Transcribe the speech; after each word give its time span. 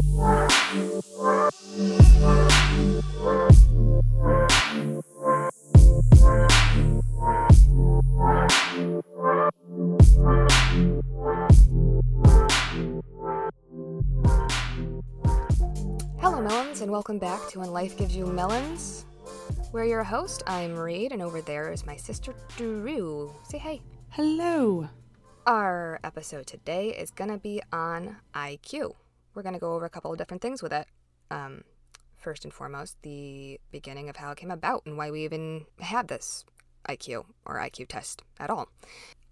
Hello, 0.00 0.08
Melons, 16.40 16.80
and 16.80 16.90
welcome 16.90 17.18
back 17.18 17.46
to 17.50 17.58
When 17.58 17.70
Life 17.70 17.98
Gives 17.98 18.16
You 18.16 18.24
Melons. 18.24 19.04
We're 19.70 19.84
your 19.84 20.02
host. 20.02 20.42
I'm 20.46 20.78
Reed, 20.78 21.12
and 21.12 21.20
over 21.20 21.42
there 21.42 21.70
is 21.70 21.84
my 21.84 21.96
sister 21.96 22.34
Drew. 22.56 23.34
Say 23.46 23.58
hey. 23.58 23.82
Hello. 24.08 24.88
Our 25.46 26.00
episode 26.02 26.46
today 26.46 26.88
is 26.88 27.10
going 27.10 27.30
to 27.30 27.36
be 27.36 27.60
on 27.70 28.16
IQ. 28.34 28.94
We're 29.40 29.44
going 29.44 29.54
to 29.54 29.58
go 29.58 29.72
over 29.72 29.86
a 29.86 29.90
couple 29.90 30.12
of 30.12 30.18
different 30.18 30.42
things 30.42 30.62
with 30.62 30.70
it. 30.70 30.86
Um, 31.30 31.62
first 32.18 32.44
and 32.44 32.52
foremost, 32.52 32.98
the 33.00 33.58
beginning 33.72 34.10
of 34.10 34.16
how 34.16 34.32
it 34.32 34.36
came 34.36 34.50
about 34.50 34.82
and 34.84 34.98
why 34.98 35.10
we 35.10 35.24
even 35.24 35.64
had 35.78 36.08
this 36.08 36.44
IQ 36.86 37.24
or 37.46 37.54
IQ 37.54 37.88
test 37.88 38.20
at 38.38 38.50
all. 38.50 38.68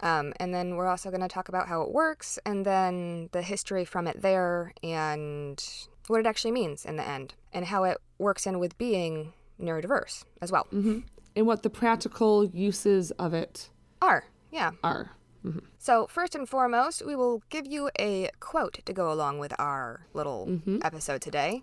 Um, 0.01 0.33
and 0.41 0.55
then 0.55 0.77
we're 0.77 0.87
also 0.87 1.11
going 1.11 1.21
to 1.21 1.29
talk 1.29 1.51
about 1.51 1.69
how 1.69 1.83
it 1.83 1.93
works 1.93 2.39
and 2.47 2.65
then 2.65 3.29
the 3.33 3.43
history 3.43 3.85
from 3.85 4.07
it 4.07 4.23
there 4.23 4.73
and 4.83 5.63
what 6.07 6.21
it 6.21 6.27
actually 6.27 6.53
means 6.53 6.87
in 6.87 6.97
the 6.97 7.07
end 7.07 7.35
and 7.53 7.67
how 7.67 7.85
it 7.85 7.99
works 8.17 8.47
in 8.47 8.59
with 8.59 8.79
being 8.79 9.35
neurodiverse 9.61 10.25
as 10.41 10.51
well. 10.51 10.67
hmm 10.71 11.01
And 11.37 11.47
what 11.47 11.63
the 11.63 11.69
practical 11.69 12.47
uses 12.47 13.11
of 13.11 13.35
it 13.35 13.69
Are, 14.01 14.25
yeah. 14.51 14.71
are. 14.83 15.11
Mm-hmm. 15.45 15.61
So, 15.79 16.07
first 16.09 16.35
and 16.35 16.49
foremost, 16.49 17.05
we 17.05 17.15
will 17.15 17.43
give 17.49 17.67
you 17.67 17.91
a 17.99 18.31
quote 18.41 18.81
to 18.85 18.93
go 18.93 19.13
along 19.13 19.39
with 19.39 19.53
our 19.59 20.07
little 20.13 20.47
mm-hmm. 20.47 20.79
episode 20.83 21.21
today. 21.23 21.63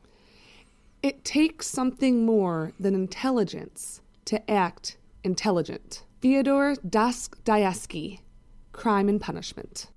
It 1.03 1.23
takes 1.23 1.67
something 1.67 2.25
more 2.25 2.71
than 2.79 2.95
intelligence 2.95 4.01
to 4.25 4.49
act 4.49 4.97
intelligent. 5.23 6.03
Theodore 6.21 6.75
Dostoevsky, 6.87 8.21
Crime 8.71 9.09
and 9.09 9.21
Punishment. 9.21 9.87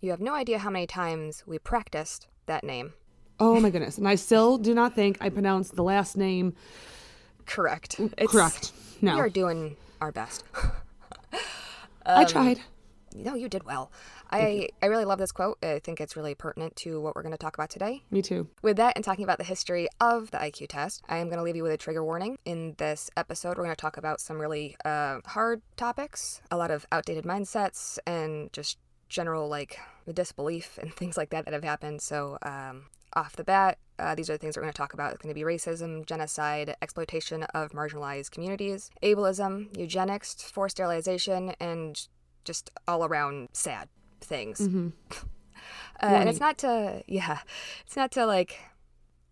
You 0.00 0.10
have 0.10 0.20
no 0.20 0.34
idea 0.34 0.58
how 0.58 0.70
many 0.70 0.86
times 0.86 1.44
we 1.46 1.58
practiced 1.58 2.26
that 2.46 2.64
name. 2.64 2.94
Oh 3.38 3.60
my 3.60 3.70
goodness. 3.72 3.98
And 3.98 4.08
I 4.08 4.14
still 4.16 4.58
do 4.58 4.74
not 4.74 4.94
think 4.94 5.18
I 5.20 5.28
pronounced 5.28 5.76
the 5.76 5.84
last 5.84 6.16
name 6.16 6.54
Correct. 7.46 7.98
It's, 8.18 8.32
correct. 8.32 8.72
No. 9.00 9.14
We 9.14 9.20
are 9.20 9.28
doing 9.28 9.76
our 10.00 10.12
best. 10.12 10.44
I 12.04 12.22
um, 12.22 12.26
tried. 12.26 12.60
No, 13.16 13.34
you 13.34 13.48
did 13.48 13.64
well. 13.64 13.90
I, 14.30 14.68
I 14.82 14.86
really 14.86 15.04
love 15.04 15.18
this 15.18 15.32
quote. 15.32 15.58
I 15.62 15.78
think 15.78 16.00
it's 16.00 16.16
really 16.16 16.34
pertinent 16.34 16.76
to 16.76 17.00
what 17.00 17.14
we're 17.16 17.22
going 17.22 17.32
to 17.32 17.38
talk 17.38 17.56
about 17.56 17.70
today. 17.70 18.02
Me 18.10 18.22
too. 18.22 18.48
With 18.62 18.76
that 18.76 18.94
and 18.96 19.04
talking 19.04 19.24
about 19.24 19.38
the 19.38 19.44
history 19.44 19.88
of 20.00 20.30
the 20.30 20.38
IQ 20.38 20.68
test, 20.68 21.02
I 21.08 21.18
am 21.18 21.28
going 21.28 21.38
to 21.38 21.42
leave 21.42 21.56
you 21.56 21.62
with 21.62 21.72
a 21.72 21.76
trigger 21.76 22.04
warning. 22.04 22.38
In 22.44 22.74
this 22.78 23.10
episode, 23.16 23.56
we're 23.56 23.64
going 23.64 23.76
to 23.76 23.80
talk 23.80 23.96
about 23.96 24.20
some 24.20 24.38
really 24.38 24.76
uh, 24.84 25.20
hard 25.24 25.62
topics, 25.76 26.40
a 26.50 26.56
lot 26.56 26.70
of 26.70 26.86
outdated 26.92 27.24
mindsets, 27.24 27.98
and 28.06 28.52
just 28.52 28.78
general 29.08 29.48
like 29.48 29.78
disbelief 30.12 30.78
and 30.78 30.92
things 30.96 31.16
like 31.16 31.30
that 31.30 31.44
that 31.44 31.54
have 31.54 31.64
happened. 31.64 32.02
So, 32.02 32.38
um, 32.42 32.86
off 33.14 33.34
the 33.36 33.44
bat, 33.44 33.78
uh, 33.98 34.14
these 34.14 34.28
are 34.28 34.34
the 34.34 34.38
things 34.38 34.56
we're 34.56 34.62
going 34.62 34.72
to 34.72 34.76
talk 34.76 34.92
about. 34.92 35.12
It's 35.12 35.22
going 35.22 35.34
to 35.34 35.38
be 35.38 35.44
racism, 35.44 36.04
genocide, 36.04 36.76
exploitation 36.82 37.44
of 37.54 37.72
marginalized 37.72 38.30
communities, 38.30 38.90
ableism, 39.02 39.74
eugenics, 39.76 40.34
forced 40.34 40.76
sterilization, 40.76 41.54
and 41.58 42.06
just 42.46 42.70
all 42.88 43.04
around 43.04 43.48
sad 43.52 43.88
things. 44.20 44.60
Mm-hmm. 44.60 44.88
Uh, 46.02 46.06
and 46.06 46.28
it's 46.28 46.38
not 46.38 46.58
to, 46.58 47.02
yeah, 47.06 47.38
it's 47.86 47.96
not 47.96 48.12
to 48.12 48.26
like, 48.26 48.58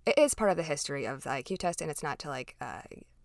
it 0.06 0.18
is 0.18 0.34
part 0.34 0.50
of 0.50 0.56
the 0.56 0.62
history 0.62 1.04
of 1.04 1.22
the 1.22 1.28
IQ 1.28 1.58
test, 1.58 1.82
and 1.82 1.90
it's 1.90 2.02
not 2.02 2.18
to 2.18 2.28
like 2.28 2.56
uh, 2.58 2.80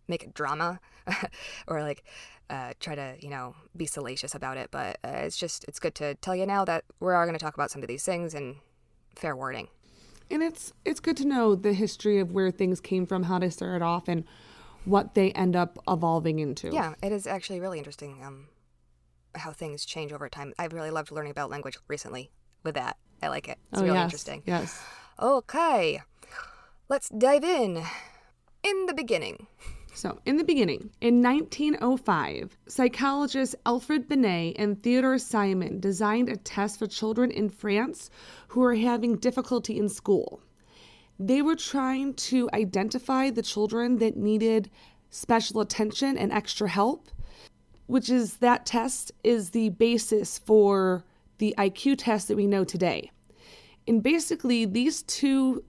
make 0.09 0.25
a 0.25 0.27
drama 0.27 0.81
or 1.67 1.81
like 1.81 2.03
uh, 2.49 2.73
try 2.81 2.95
to, 2.95 3.15
you 3.21 3.29
know, 3.29 3.55
be 3.77 3.85
salacious 3.85 4.35
about 4.35 4.57
it. 4.57 4.69
But 4.71 4.99
uh, 5.05 5.21
it's 5.23 5.37
just, 5.37 5.63
it's 5.69 5.79
good 5.79 5.95
to 5.95 6.15
tell 6.15 6.35
you 6.35 6.45
now 6.45 6.65
that 6.65 6.83
we 6.99 7.13
are 7.13 7.25
going 7.25 7.37
to 7.37 7.43
talk 7.43 7.53
about 7.53 7.71
some 7.71 7.81
of 7.81 7.87
these 7.87 8.03
things 8.03 8.33
and 8.33 8.57
fair 9.15 9.35
warning. 9.35 9.69
And 10.29 10.43
it's 10.43 10.73
it's 10.85 10.99
good 10.99 11.17
to 11.17 11.25
know 11.25 11.55
the 11.55 11.73
history 11.73 12.19
of 12.19 12.33
where 12.33 12.51
things 12.51 12.79
came 12.79 13.07
from, 13.07 13.23
how 13.23 13.39
they 13.39 13.49
started 13.49 13.83
off, 13.83 14.07
and 14.07 14.25
what 14.85 15.15
they 15.15 15.31
end 15.31 15.55
up 15.55 15.79
evolving 15.87 16.39
into. 16.39 16.69
Yeah, 16.71 16.93
it 17.01 17.11
is 17.11 17.25
actually 17.25 17.59
really 17.59 17.79
interesting 17.79 18.21
um, 18.23 18.47
how 19.35 19.51
things 19.51 19.85
change 19.85 20.11
over 20.11 20.29
time. 20.29 20.53
I've 20.57 20.73
really 20.73 20.91
loved 20.91 21.11
learning 21.11 21.31
about 21.31 21.49
language 21.49 21.77
recently 21.87 22.31
with 22.63 22.75
that. 22.75 22.97
I 23.21 23.27
like 23.27 23.47
it. 23.47 23.57
It's 23.71 23.81
oh, 23.81 23.83
really 23.83 23.95
yes. 23.95 24.03
interesting. 24.05 24.43
Yes. 24.45 24.81
Okay, 25.19 26.01
let's 26.87 27.09
dive 27.09 27.43
in. 27.43 27.83
In 28.63 28.85
the 28.87 28.93
beginning, 28.93 29.47
So, 29.93 30.19
in 30.25 30.37
the 30.37 30.43
beginning, 30.43 30.91
in 31.01 31.21
1905, 31.21 32.57
psychologists 32.67 33.55
Alfred 33.65 34.07
Binet 34.07 34.55
and 34.57 34.81
Theodore 34.81 35.17
Simon 35.17 35.79
designed 35.79 36.29
a 36.29 36.37
test 36.37 36.79
for 36.79 36.87
children 36.87 37.31
in 37.31 37.49
France 37.49 38.09
who 38.49 38.61
were 38.61 38.75
having 38.75 39.17
difficulty 39.17 39.77
in 39.77 39.89
school. 39.89 40.41
They 41.19 41.41
were 41.41 41.55
trying 41.55 42.13
to 42.29 42.49
identify 42.53 43.29
the 43.29 43.41
children 43.41 43.97
that 43.97 44.15
needed 44.15 44.69
special 45.09 45.59
attention 45.59 46.17
and 46.17 46.31
extra 46.31 46.69
help, 46.69 47.09
which 47.89 48.07
is 48.07 48.37
that 48.37 48.67
test 48.67 49.11
is 49.23 49.49
the 49.49 49.69
basis 49.69 50.37
for 50.37 51.03
the 51.39 51.55
IQ 51.57 51.95
test 51.97 52.27
that 52.27 52.37
we 52.37 52.45
know 52.45 52.63
today. 52.63 53.09
And 53.87 54.03
basically, 54.03 54.65
these 54.65 55.01
two 55.01 55.63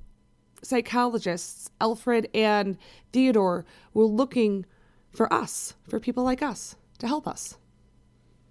psychologists, 0.63 1.71
Alfred 1.81 2.29
and 2.35 2.77
Theodore, 3.15 3.65
were 3.95 4.05
looking 4.05 4.67
for 5.09 5.33
us, 5.33 5.73
for 5.89 5.99
people 5.99 6.23
like 6.23 6.43
us, 6.43 6.77
to 6.99 7.07
help 7.07 7.27
us. 7.27 7.57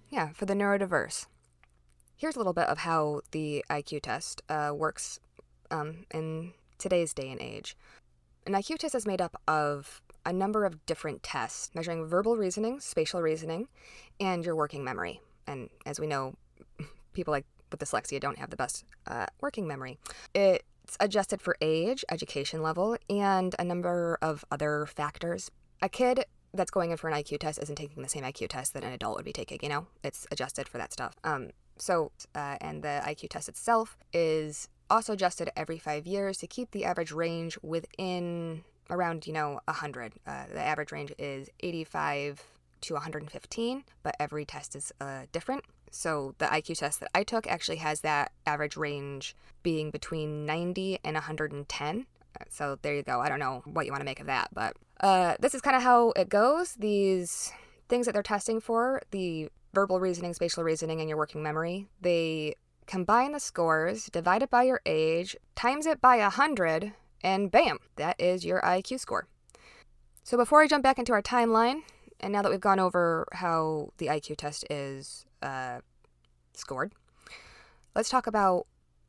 yeah, 0.08 0.30
for 0.30 0.46
the 0.46 0.54
neurodiverse. 0.54 1.26
Here's 2.16 2.34
a 2.34 2.40
little 2.40 2.52
bit 2.52 2.66
of 2.66 2.78
how 2.78 3.20
the 3.30 3.64
IQ 3.70 4.02
test 4.02 4.42
uh, 4.48 4.72
works 4.74 5.20
um, 5.70 6.06
in 6.12 6.54
today's 6.76 7.14
day 7.14 7.30
and 7.30 7.40
age. 7.40 7.76
An 8.48 8.54
IQ 8.54 8.78
test 8.78 8.96
is 8.96 9.06
made 9.06 9.20
up 9.20 9.40
of 9.46 10.02
a 10.24 10.32
number 10.32 10.64
of 10.64 10.84
different 10.86 11.22
tests 11.22 11.70
measuring 11.74 12.06
verbal 12.06 12.36
reasoning, 12.36 12.80
spatial 12.80 13.22
reasoning, 13.22 13.68
and 14.18 14.44
your 14.44 14.56
working 14.56 14.84
memory. 14.84 15.20
And 15.46 15.70
as 15.86 15.98
we 15.98 16.06
know, 16.06 16.34
people 17.12 17.32
like 17.32 17.46
with 17.70 17.80
dyslexia 17.80 18.20
don't 18.20 18.38
have 18.38 18.50
the 18.50 18.56
best 18.56 18.84
uh, 19.06 19.26
working 19.40 19.66
memory. 19.66 19.98
It's 20.34 20.96
adjusted 20.98 21.40
for 21.40 21.56
age, 21.60 22.04
education 22.10 22.62
level, 22.62 22.96
and 23.08 23.54
a 23.58 23.64
number 23.64 24.18
of 24.20 24.44
other 24.50 24.86
factors. 24.86 25.50
A 25.82 25.88
kid 25.88 26.24
that's 26.52 26.70
going 26.70 26.90
in 26.90 26.96
for 26.96 27.08
an 27.08 27.14
IQ 27.14 27.38
test 27.38 27.60
isn't 27.62 27.76
taking 27.76 28.02
the 28.02 28.08
same 28.08 28.24
IQ 28.24 28.48
test 28.48 28.74
that 28.74 28.82
an 28.82 28.92
adult 28.92 29.16
would 29.16 29.24
be 29.24 29.32
taking, 29.32 29.60
you 29.62 29.68
know? 29.68 29.86
It's 30.02 30.26
adjusted 30.32 30.68
for 30.68 30.78
that 30.78 30.92
stuff. 30.92 31.14
Um, 31.22 31.50
so, 31.78 32.10
uh, 32.34 32.56
and 32.60 32.82
the 32.82 33.00
IQ 33.04 33.30
test 33.30 33.48
itself 33.48 33.96
is 34.12 34.68
also 34.90 35.12
adjusted 35.12 35.50
every 35.56 35.78
five 35.78 36.06
years 36.06 36.38
to 36.38 36.46
keep 36.46 36.72
the 36.72 36.84
average 36.84 37.12
range 37.12 37.56
within 37.62 38.64
around, 38.90 39.26
you 39.26 39.32
know, 39.32 39.60
100. 39.66 40.12
Uh, 40.26 40.44
the 40.52 40.60
average 40.60 40.92
range 40.92 41.12
is 41.18 41.48
85 41.60 42.42
to 42.82 42.94
115, 42.94 43.84
but 44.02 44.16
every 44.18 44.44
test 44.44 44.74
is 44.74 44.92
uh, 45.00 45.22
different. 45.32 45.64
So 45.90 46.34
the 46.38 46.46
IQ 46.46 46.78
test 46.78 47.00
that 47.00 47.10
I 47.14 47.24
took 47.24 47.46
actually 47.46 47.76
has 47.76 48.00
that 48.00 48.32
average 48.46 48.76
range 48.76 49.36
being 49.62 49.90
between 49.90 50.46
90 50.46 51.00
and 51.04 51.14
110. 51.14 52.06
So 52.48 52.78
there 52.82 52.94
you 52.94 53.02
go. 53.02 53.20
I 53.20 53.28
don't 53.28 53.40
know 53.40 53.62
what 53.64 53.86
you 53.86 53.92
want 53.92 54.00
to 54.00 54.06
make 54.06 54.20
of 54.20 54.26
that, 54.26 54.48
but 54.52 54.76
uh, 55.00 55.34
this 55.40 55.54
is 55.54 55.60
kind 55.60 55.76
of 55.76 55.82
how 55.82 56.12
it 56.16 56.28
goes. 56.28 56.74
These 56.74 57.52
things 57.88 58.06
that 58.06 58.12
they're 58.12 58.22
testing 58.22 58.60
for 58.60 59.02
the 59.10 59.50
verbal 59.74 60.00
reasoning, 60.00 60.32
spatial 60.32 60.64
reasoning, 60.64 61.00
and 61.00 61.08
your 61.08 61.18
working 61.18 61.42
memory 61.42 61.86
they 62.00 62.54
combine 62.90 63.30
the 63.30 63.38
scores, 63.38 64.06
divide 64.06 64.42
it 64.42 64.50
by 64.50 64.64
your 64.64 64.80
age, 64.84 65.36
times 65.54 65.86
it 65.86 66.00
by 66.00 66.16
100, 66.18 66.92
and 67.22 67.50
bam, 67.50 67.78
that 67.96 68.20
is 68.20 68.44
your 68.44 68.60
IQ 68.62 69.00
score. 69.00 69.26
So 70.22 70.36
before 70.36 70.62
I 70.62 70.66
jump 70.66 70.82
back 70.82 70.98
into 70.98 71.12
our 71.12 71.22
timeline, 71.22 71.82
and 72.20 72.32
now 72.32 72.42
that 72.42 72.50
we've 72.50 72.60
gone 72.60 72.78
over 72.78 73.26
how 73.32 73.90
the 73.98 74.06
IQ 74.06 74.36
test 74.36 74.64
is 74.70 75.24
uh, 75.42 75.80
scored, 76.52 76.92
let's 77.94 78.10
talk 78.10 78.26
about 78.26 78.66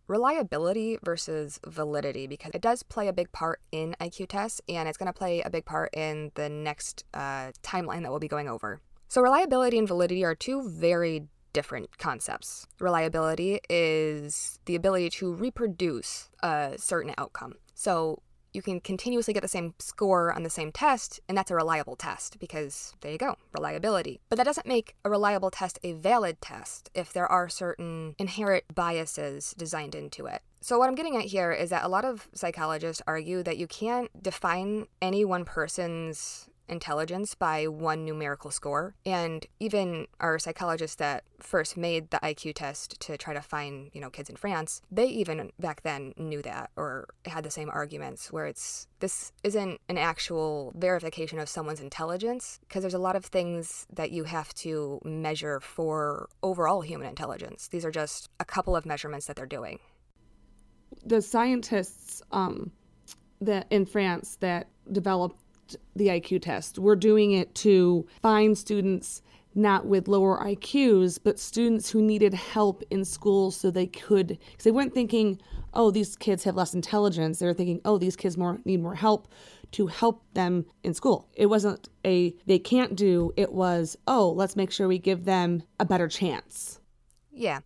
reliability 0.08 0.98
versus 1.04 1.60
validity 1.66 2.28
because 2.28 2.52
it 2.54 2.62
does 2.62 2.84
play 2.84 3.08
a 3.08 3.13
big 3.13 3.31
part 3.31 3.62
in 3.72 3.96
IQ 4.02 4.28
tests 4.28 4.62
and 4.68 4.90
it's 4.90 4.98
going 4.98 5.07
to 5.07 5.14
play 5.14 5.42
a 5.42 5.50
big 5.50 5.66
part 5.66 5.90
in 5.94 6.31
the 6.36 6.50
next 6.50 7.06
uh, 7.14 7.52
timeline 7.64 8.02
that 8.02 8.12
we'll 8.12 8.19
be 8.19 8.28
going 8.28 8.50
over. 8.50 8.81
So, 9.07 9.22
reliability 9.22 9.78
and 9.78 9.88
validity 9.88 10.24
are 10.24 10.36
two 10.36 10.69
very 10.69 11.28
different 11.53 11.98
concepts. 11.98 12.68
Reliability 12.80 13.59
is 13.69 14.59
the 14.65 14.75
ability 14.75 15.09
to 15.09 15.33
reproduce 15.33 16.30
a 16.42 16.74
certain 16.77 17.13
outcome. 17.18 17.56
So, 17.74 18.21
you 18.53 18.62
can 18.62 18.80
continuously 18.81 19.33
get 19.33 19.42
the 19.42 19.48
same 19.48 19.74
score 19.80 20.33
on 20.33 20.44
the 20.44 20.50
same 20.50 20.71
test, 20.71 21.19
and 21.27 21.38
that's 21.38 21.51
a 21.51 21.56
reliable 21.56 21.95
test 21.95 22.38
because 22.39 22.94
there 23.01 23.12
you 23.12 23.18
go, 23.18 23.36
reliability. 23.53 24.19
But 24.30 24.38
that 24.38 24.44
doesn't 24.44 24.68
make 24.68 24.95
a 25.06 25.09
reliable 25.09 25.51
test 25.51 25.80
a 25.83 25.94
valid 25.94 26.42
test 26.42 26.89
if 26.94 27.13
there 27.13 27.27
are 27.27 27.48
certain 27.50 28.15
inherent 28.19 28.65
biases 28.74 29.54
designed 29.57 29.95
into 29.95 30.25
it. 30.25 30.42
So, 30.59 30.77
what 30.77 30.89
I'm 30.89 30.95
getting 30.95 31.15
at 31.15 31.24
here 31.24 31.51
is 31.51 31.69
that 31.69 31.83
a 31.83 31.88
lot 31.88 32.06
of 32.06 32.30
psychologists 32.33 33.01
argue 33.07 33.42
that 33.44 33.57
you 33.57 33.68
can't 33.68 34.12
define 34.21 34.88
any 35.01 35.25
one 35.25 35.45
person's 35.45 36.50
intelligence 36.68 37.36
by 37.36 37.68
one 37.68 38.06
numerical 38.06 38.52
score. 38.52 38.96
And 39.06 39.46
even 39.60 40.08
our 40.19 40.40
psychologists 40.40 40.96
that 40.98 41.24
first 41.40 41.75
made 41.78 42.10
the 42.12 42.19
IQ 42.19 42.56
test 42.56 43.00
to 43.02 43.18
try 43.18 43.34
to 43.34 43.42
find, 43.42 43.90
you 43.94 44.02
know, 44.02 44.10
kids 44.10 44.30
in 44.30 44.36
France, 44.36 44.81
they 44.92 45.08
even 45.08 45.52
back 45.60 45.81
then 45.81 46.13
knew 46.18 46.42
that 46.42 46.72
or 46.75 47.08
had 47.25 47.44
the 47.44 47.52
same 47.52 47.69
arguments 47.69 48.31
where 48.31 48.46
it's 48.46 48.88
this 49.00 49.31
isn't 49.44 49.81
an 49.90 49.98
actual 49.98 50.74
verification 50.75 51.40
of 51.40 51.50
someone's 51.50 51.81
intelligence 51.81 52.60
because 52.62 52.84
there's 52.84 52.94
a 52.94 53.00
lot 53.00 53.16
of 53.16 53.25
things 53.25 53.88
that 53.92 54.12
you 54.12 54.24
have 54.25 54.54
to 54.54 55.00
measure 55.04 55.60
for 55.60 56.30
overall 56.44 56.81
human 56.81 57.07
intelligence. 57.07 57.68
These 57.68 57.86
are 57.86 57.92
just 57.92 58.30
a 58.40 58.46
couple 58.46 58.75
of 58.75 58.86
measurements 58.86 59.25
that 59.25 59.36
they're 59.36 59.46
doing. 59.46 59.80
The 61.06 61.22
scientists 61.22 62.22
um, 62.31 62.72
that 63.42 63.66
in 63.72 63.86
France 63.86 64.38
that 64.40 64.69
developed 64.92 65.41
the 65.95 66.07
IQ 66.07 66.41
test. 66.41 66.79
We're 66.79 66.95
doing 66.95 67.31
it 67.31 67.53
to 67.56 68.06
find 68.21 68.57
students 68.57 69.21
not 69.53 69.85
with 69.85 70.07
lower 70.07 70.38
IQs, 70.39 71.19
but 71.21 71.38
students 71.38 71.89
who 71.89 72.01
needed 72.01 72.33
help 72.33 72.83
in 72.89 73.03
school 73.03 73.51
so 73.51 73.69
they 73.69 73.88
could, 73.88 74.27
because 74.27 74.63
they 74.63 74.71
weren't 74.71 74.94
thinking, 74.94 75.39
oh, 75.73 75.91
these 75.91 76.15
kids 76.15 76.44
have 76.44 76.56
less 76.56 76.73
intelligence. 76.73 77.39
They 77.39 77.45
were 77.45 77.53
thinking, 77.53 77.81
oh, 77.85 77.97
these 77.97 78.15
kids 78.15 78.38
more 78.38 78.59
need 78.65 78.81
more 78.81 78.95
help 78.95 79.27
to 79.71 79.88
help 79.88 80.23
them 80.33 80.65
in 80.83 80.94
school. 80.94 81.29
It 81.33 81.47
wasn't 81.47 81.89
a 82.06 82.35
they 82.45 82.59
can't 82.59 82.95
do, 82.95 83.33
it 83.38 83.53
was, 83.53 83.97
oh, 84.07 84.31
let's 84.31 84.56
make 84.56 84.71
sure 84.71 84.88
we 84.88 85.00
give 85.00 85.25
them 85.25 85.63
a 85.79 85.85
better 85.85 86.07
chance. 86.07 86.79
Yeah. 87.31 87.59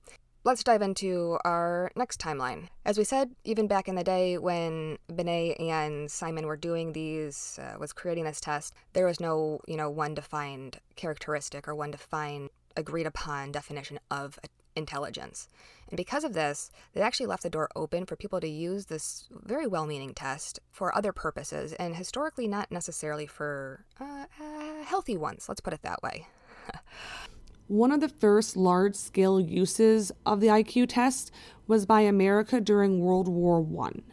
Let's 0.45 0.63
dive 0.63 0.83
into 0.83 1.39
our 1.43 1.89
next 1.95 2.21
timeline. 2.21 2.67
As 2.85 2.99
we 2.99 3.03
said, 3.03 3.31
even 3.45 3.65
back 3.65 3.87
in 3.87 3.95
the 3.95 4.03
day 4.03 4.37
when 4.37 4.99
Binet 5.07 5.59
and 5.59 6.11
Simon 6.11 6.45
were 6.45 6.55
doing 6.55 6.93
these, 6.93 7.57
uh, 7.59 7.79
was 7.79 7.93
creating 7.93 8.25
this 8.25 8.39
test, 8.39 8.75
there 8.93 9.07
was 9.07 9.19
no, 9.19 9.59
you 9.67 9.75
know, 9.75 9.89
one 9.89 10.13
defined 10.13 10.77
characteristic 10.95 11.67
or 11.67 11.73
one 11.73 11.89
defined 11.89 12.51
agreed 12.77 13.07
upon 13.07 13.53
definition 13.53 13.97
of 14.11 14.37
intelligence. 14.75 15.47
And 15.89 15.97
because 15.97 16.23
of 16.23 16.33
this, 16.33 16.69
they 16.93 17.01
actually 17.01 17.25
left 17.25 17.41
the 17.41 17.49
door 17.49 17.67
open 17.75 18.05
for 18.05 18.15
people 18.15 18.39
to 18.39 18.47
use 18.47 18.85
this 18.85 19.27
very 19.31 19.65
well 19.65 19.87
meaning 19.87 20.13
test 20.13 20.59
for 20.69 20.95
other 20.95 21.11
purposes, 21.11 21.73
and 21.73 21.95
historically 21.95 22.47
not 22.47 22.71
necessarily 22.71 23.25
for 23.25 23.83
uh, 23.99 24.25
uh, 24.39 24.83
healthy 24.83 25.17
ones, 25.17 25.49
let's 25.49 25.61
put 25.61 25.73
it 25.73 25.81
that 25.81 26.03
way. 26.03 26.27
One 27.67 27.91
of 27.91 27.99
the 27.99 28.09
first 28.09 28.55
large 28.55 28.95
scale 28.95 29.39
uses 29.39 30.11
of 30.25 30.39
the 30.39 30.47
IQ 30.47 30.87
test 30.89 31.31
was 31.65 31.87
by 31.87 32.01
America 32.01 32.61
during 32.61 32.99
World 32.99 33.27
War 33.27 33.59
One. 33.59 34.03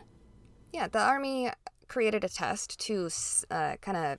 Yeah, 0.73 0.89
the 0.89 1.01
Army 1.01 1.51
created 1.87 2.25
a 2.25 2.31
test 2.31 2.81
to 2.81 3.11
uh, 3.51 3.77
kind 3.83 3.99
of 3.99 4.19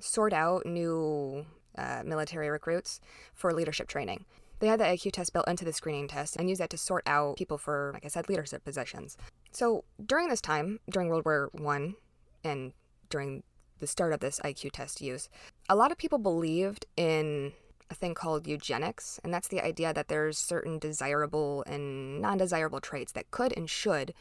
sort 0.00 0.32
out 0.32 0.64
new 0.64 1.44
uh, 1.76 2.02
military 2.06 2.48
recruits 2.48 3.00
for 3.34 3.52
leadership 3.52 3.86
training. 3.86 4.24
They 4.60 4.66
had 4.66 4.80
the 4.80 4.84
IQ 4.84 5.12
test 5.12 5.34
built 5.34 5.48
into 5.48 5.66
the 5.66 5.74
screening 5.74 6.08
test 6.08 6.36
and 6.36 6.48
used 6.48 6.62
that 6.62 6.70
to 6.70 6.78
sort 6.78 7.02
out 7.06 7.36
people 7.36 7.58
for, 7.58 7.90
like 7.92 8.06
I 8.06 8.08
said, 8.08 8.30
leadership 8.30 8.64
positions. 8.64 9.18
So 9.52 9.84
during 10.04 10.28
this 10.28 10.40
time, 10.40 10.80
during 10.90 11.08
World 11.08 11.26
War 11.26 11.50
One, 11.52 11.96
and 12.42 12.72
during 13.10 13.42
the 13.78 13.86
start 13.86 14.14
of 14.14 14.20
this 14.20 14.40
IQ 14.42 14.72
test 14.72 15.02
use, 15.02 15.28
a 15.68 15.76
lot 15.76 15.92
of 15.92 15.98
people 15.98 16.18
believed 16.18 16.86
in 16.96 17.52
a 17.90 17.94
thing 17.94 18.14
called 18.14 18.46
eugenics, 18.46 19.20
and 19.24 19.34
that's 19.34 19.48
the 19.48 19.60
idea 19.60 19.92
that 19.92 20.08
there's 20.08 20.38
certain 20.38 20.78
desirable 20.78 21.64
and 21.66 22.20
non-desirable 22.20 22.80
traits 22.80 23.12
that 23.12 23.30
could 23.30 23.52
and 23.56 23.68
should 23.68 24.14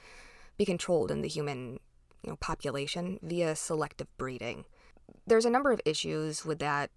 be 0.58 0.66
controlled 0.66 1.12
in 1.12 1.22
the 1.22 1.28
human 1.28 1.80
you 2.24 2.32
know, 2.32 2.36
population 2.38 3.20
via 3.22 3.56
selective 3.56 4.08
breeding. 4.18 4.66
There's 5.28 5.46
a 5.46 5.50
number 5.50 5.72
of 5.72 5.80
issues 5.86 6.44
with 6.44 6.60
that 6.60 6.90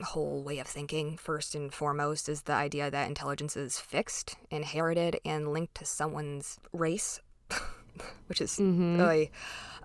whole 0.00 0.42
way 0.42 0.58
of 0.58 0.66
thinking. 0.66 1.16
First 1.16 1.54
and 1.54 1.72
foremost 1.72 2.28
is 2.28 2.42
the 2.42 2.52
idea 2.52 2.90
that 2.90 3.08
intelligence 3.08 3.56
is 3.56 3.78
fixed, 3.78 4.36
inherited, 4.50 5.20
and 5.24 5.52
linked 5.52 5.74
to 5.76 5.84
someone's 5.84 6.58
race, 6.72 7.20
which 8.26 8.40
is 8.40 8.52
mm-hmm. 8.52 9.00
oy. 9.00 9.30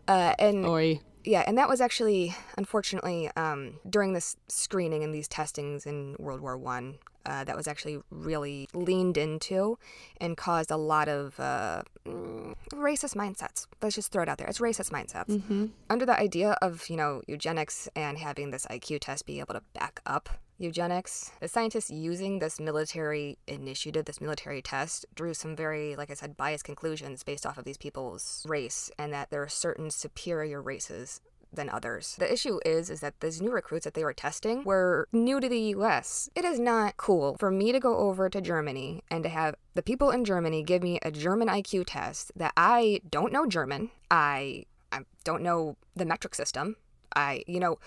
Uh, 0.07 0.33
and 0.39 0.65
oy 0.65 1.01
yeah, 1.23 1.43
and 1.45 1.57
that 1.57 1.69
was 1.69 1.81
actually, 1.81 2.35
unfortunately, 2.57 3.29
um, 3.35 3.79
during 3.89 4.13
this 4.13 4.35
screening 4.47 5.03
and 5.03 5.13
these 5.13 5.27
testings 5.27 5.85
in 5.85 6.15
World 6.19 6.41
War 6.41 6.57
One, 6.57 6.95
uh, 7.25 7.43
that 7.45 7.55
was 7.55 7.67
actually 7.67 7.99
really 8.09 8.67
leaned 8.73 9.17
into 9.17 9.77
and 10.19 10.35
caused 10.35 10.71
a 10.71 10.77
lot 10.77 11.07
of 11.07 11.39
uh, 11.39 11.83
mm, 12.05 12.53
racist 12.73 13.15
mindsets. 13.15 13.67
Let's 13.81 13.95
just 13.95 14.11
throw 14.11 14.23
it 14.23 14.29
out 14.29 14.37
there. 14.37 14.47
It's 14.47 14.59
racist 14.59 14.91
mindsets. 14.91 15.27
Mm-hmm. 15.27 15.67
Under 15.89 16.05
the 16.05 16.19
idea 16.19 16.57
of, 16.61 16.89
you 16.89 16.97
know, 16.97 17.21
eugenics 17.27 17.87
and 17.95 18.17
having 18.17 18.51
this 18.51 18.65
IQ 18.69 18.99
test 19.01 19.25
be 19.25 19.39
able 19.39 19.53
to 19.53 19.61
back 19.73 20.01
up 20.05 20.29
eugenics, 20.57 21.31
the 21.39 21.47
scientists 21.47 21.89
using 21.89 22.39
this 22.39 22.59
military 22.59 23.37
initiative, 23.47 24.05
this 24.05 24.21
military 24.21 24.61
test, 24.61 25.05
drew 25.15 25.33
some 25.33 25.55
very, 25.55 25.95
like 25.95 26.11
I 26.11 26.13
said, 26.13 26.37
biased 26.37 26.63
conclusions 26.63 27.23
based 27.23 27.45
off 27.45 27.57
of 27.57 27.65
these 27.65 27.77
people's 27.77 28.45
race 28.47 28.91
and 28.97 29.13
that 29.13 29.29
there 29.29 29.43
are 29.43 29.49
certain 29.49 29.89
superior 29.89 30.61
races 30.61 31.21
than 31.55 31.69
others. 31.69 32.15
The 32.17 32.31
issue 32.31 32.59
is 32.65 32.89
is 32.89 32.99
that 33.01 33.19
these 33.19 33.41
new 33.41 33.51
recruits 33.51 33.85
that 33.85 33.93
they 33.93 34.03
were 34.03 34.13
testing 34.13 34.63
were 34.63 35.07
new 35.11 35.39
to 35.39 35.47
the 35.47 35.59
US. 35.75 36.29
It 36.35 36.45
is 36.45 36.59
not 36.59 36.97
cool 36.97 37.35
for 37.39 37.51
me 37.51 37.71
to 37.71 37.79
go 37.79 37.97
over 37.97 38.29
to 38.29 38.41
Germany 38.41 39.03
and 39.11 39.23
to 39.23 39.29
have 39.29 39.55
the 39.73 39.83
people 39.83 40.09
in 40.09 40.25
Germany 40.25 40.63
give 40.63 40.83
me 40.83 40.99
a 41.01 41.11
German 41.11 41.47
IQ 41.47 41.85
test 41.87 42.31
that 42.35 42.53
I 42.57 43.01
don't 43.09 43.31
know 43.31 43.45
German. 43.45 43.91
I 44.09 44.65
I 44.91 45.01
don't 45.23 45.43
know 45.43 45.77
the 45.95 46.05
metric 46.05 46.35
system. 46.35 46.75
I, 47.15 47.43
you 47.47 47.59
know, 47.59 47.79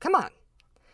come 0.00 0.14
on. 0.14 0.30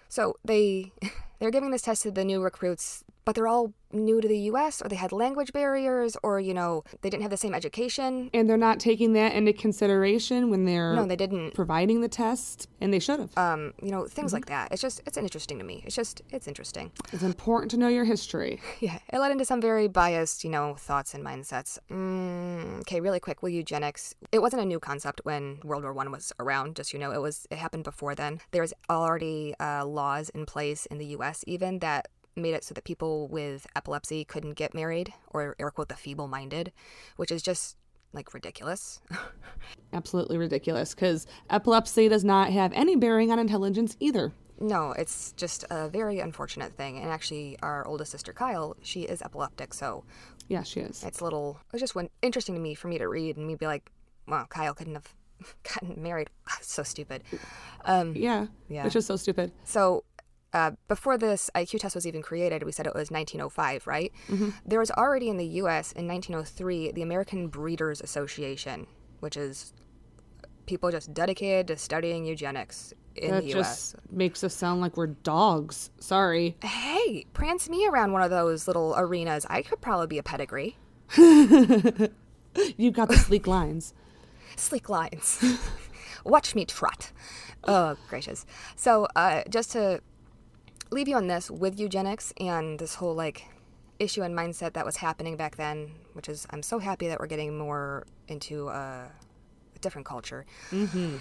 So 0.09 0.37
they 0.45 0.93
they're 1.39 1.51
giving 1.51 1.71
this 1.71 1.83
test 1.83 2.03
to 2.03 2.11
the 2.11 2.25
new 2.25 2.41
recruits 2.41 3.05
but 3.29 3.35
they're 3.35 3.47
all 3.47 3.75
new 3.93 4.23
to 4.23 4.27
the 4.27 4.39
US 4.53 4.81
or 4.81 4.89
they 4.89 4.97
had 4.97 5.13
language 5.13 5.53
barriers 5.53 6.17
or, 6.23 6.41
you 6.41 6.55
know, 6.55 6.83
they 7.03 7.11
didn't 7.11 7.21
have 7.21 7.31
the 7.31 7.37
same 7.37 7.53
education. 7.53 8.31
And 8.33 8.49
they're 8.49 8.57
not 8.57 8.81
taking 8.81 9.13
that 9.13 9.35
into 9.35 9.53
consideration 9.53 10.49
when 10.49 10.65
they're 10.65 10.95
No, 10.95 11.05
they 11.05 11.15
didn't 11.15 11.53
providing 11.53 12.01
the 12.01 12.09
test 12.09 12.71
and 12.81 12.91
they 12.91 12.99
should 12.99 13.21
have. 13.21 13.37
Um, 13.37 13.75
you 13.83 13.91
know, 13.91 14.07
things 14.07 14.29
mm-hmm. 14.29 14.37
like 14.37 14.47
that. 14.47 14.73
It's 14.73 14.81
just 14.81 15.03
it's 15.05 15.19
interesting 15.19 15.59
to 15.59 15.65
me. 15.65 15.83
It's 15.85 15.95
just 15.95 16.23
it's 16.31 16.49
interesting. 16.49 16.91
It's 17.13 17.23
important 17.23 17.71
to 17.73 17.77
know 17.77 17.89
your 17.89 18.07
history. 18.07 18.63
yeah. 18.81 18.99
It 19.13 19.19
led 19.19 19.31
into 19.31 19.45
some 19.45 19.61
very 19.61 19.89
biased, 19.89 20.43
you 20.43 20.49
know, 20.49 20.77
thoughts 20.79 21.13
and 21.13 21.23
mindsets. 21.23 21.79
Mm, 21.91 22.81
okay, 22.81 23.03
really 23.03 23.21
quick, 23.21 23.43
will 23.43 23.51
eugenics 23.51 24.15
it 24.33 24.39
wasn't 24.39 24.63
a 24.63 24.65
new 24.65 24.81
concept 24.81 25.21
when 25.25 25.59
World 25.65 25.83
War 25.83 25.93
One 25.93 26.11
was 26.11 26.33
around, 26.41 26.77
just 26.77 26.95
you 26.95 26.99
know, 26.99 27.13
it 27.13 27.21
was 27.21 27.47
it 27.51 27.59
happened 27.59 27.85
before 27.85 28.15
then. 28.15 28.41
There's 28.53 28.73
already 28.89 29.55
uh, 29.61 29.85
laws 29.85 30.31
in 30.31 30.47
place 30.47 30.87
in 30.87 30.97
the 30.97 31.07
US 31.19 31.45
even 31.47 31.81
that 31.81 32.09
made 32.39 32.55
it 32.55 32.65
so 32.65 32.75
that 32.75 32.85
people 32.85 33.29
with 33.29 33.67
epilepsy 33.77 34.25
couldn't 34.25 34.55
get 34.55 34.75
married 34.75 35.13
or 35.29 35.57
air 35.59 35.71
quote 35.71 35.89
the 35.89 35.97
feeble 35.97 36.29
minded, 36.29 36.73
which 37.17 37.31
is 37.31 37.43
just 37.43 37.77
like 38.13 38.33
ridiculous. 38.35 39.01
Absolutely 39.93 40.39
ridiculous 40.39 40.95
because 40.95 41.27
epilepsy 41.51 42.09
does 42.09 42.25
not 42.25 42.51
have 42.51 42.73
any 42.73 42.97
bearing 42.97 43.31
on 43.31 43.39
intelligence 43.39 43.97
either. 44.01 44.33
No, 44.61 44.93
it's 44.93 45.33
just 45.33 45.65
a 45.71 45.89
very 45.89 46.19
unfortunate 46.19 46.77
thing. 46.77 46.99
And 46.99 47.11
actually, 47.11 47.57
our 47.63 47.87
oldest 47.87 48.11
sister 48.11 48.33
Kyle, 48.33 48.77
she 48.83 49.03
is 49.03 49.23
epileptic, 49.23 49.73
so 49.73 50.05
yeah, 50.49 50.63
she 50.63 50.81
is. 50.81 51.05
It's 51.05 51.21
a 51.21 51.25
little. 51.25 51.61
It 51.69 51.73
was 51.75 51.81
just 51.81 51.95
one 51.95 52.09
interesting 52.23 52.55
to 52.55 52.61
me 52.61 52.75
for 52.75 52.89
me 52.89 52.99
to 52.99 53.09
read 53.09 53.37
and 53.37 53.47
me 53.47 53.55
be 53.55 53.67
like, 53.67 53.91
"Wow, 54.27 54.47
Kyle 54.49 54.75
couldn't 54.75 54.95
have 54.95 55.15
gotten 55.63 56.03
married." 56.03 56.31
so 56.61 56.83
stupid. 56.83 57.23
Um, 57.85 58.15
yeah, 58.17 58.47
yeah, 58.69 58.85
which 58.85 58.97
is 58.97 59.07
so 59.07 59.17
stupid. 59.17 59.53
So 59.65 60.05
uh, 60.53 60.73
before 60.89 61.19
this 61.19 61.51
IQ 61.55 61.81
test 61.81 61.95
was 61.95 62.07
even 62.07 62.23
created, 62.23 62.63
we 62.63 62.73
said 62.73 62.87
it 62.87 62.95
was 62.95 63.11
1905, 63.11 63.87
right? 63.87 64.13
Mm-hmm. 64.29 64.51
There 64.65 64.79
was 64.79 64.91
already 64.93 65.29
in 65.29 65.37
the 65.37 65.47
U.S. 65.47 65.93
in 65.93 66.07
1903 66.07 66.93
the 66.93 67.03
American 67.03 67.49
Breeders 67.49 68.01
Association, 68.01 68.87
which 69.21 69.37
is 69.37 69.73
people 70.67 70.91
just 70.91 71.13
dedicated 71.15 71.67
to 71.69 71.77
studying 71.77 72.25
eugenics 72.25 72.93
in 73.17 73.31
that 73.33 73.43
the 73.43 73.51
U.S. 73.51 73.93
just 73.93 74.13
makes 74.13 74.45
us 74.45 74.55
sound 74.55 74.81
like 74.81 74.97
we're 74.97 75.09
dogs. 75.09 75.91
Sorry. 75.99 76.57
Hey, 76.63 77.27
prance 77.33 77.69
me 77.69 77.87
around 77.87 78.13
one 78.13 78.23
of 78.23 78.31
those 78.31 78.67
little 78.67 78.95
arenas. 78.97 79.47
I 79.51 79.63
could 79.63 79.81
probably 79.81 80.07
be 80.07 80.19
a 80.19 80.23
pedigree. 80.23 80.77
You've 81.17 82.95
got 82.95 83.09
the 83.09 83.17
sleek 83.17 83.47
lines. 83.47 83.95
sleek 84.57 84.89
lines. 84.89 85.45
Watch 86.25 86.55
me 86.55 86.65
trot. 86.65 87.13
Oh, 87.65 87.97
gracious. 88.09 88.47
So, 88.77 89.09
uh, 89.17 89.43
just 89.49 89.73
to 89.73 90.01
leave 90.91 91.09
you 91.09 91.17
on 91.17 91.27
this 91.27 91.51
with 91.51 91.79
eugenics 91.79 92.33
and 92.39 92.79
this 92.79 92.95
whole 92.97 93.15
like 93.15 93.45
issue 93.99 94.23
and 94.23 94.37
mindset 94.37 94.75
that 94.75 94.87
was 94.87 94.97
happening 94.97 95.37
back 95.37 95.57
then, 95.57 95.91
which 96.13 96.29
is 96.29 96.47
I'm 96.51 96.63
so 96.63 96.79
happy 96.79 97.09
that 97.09 97.21
we're 97.21 97.27
getting 97.27 97.59
more 97.59 98.07
into 98.29 98.69
a 98.69 99.11
different 99.81 100.07
culture. 100.07 100.47
Mm-hmm. 100.71 101.17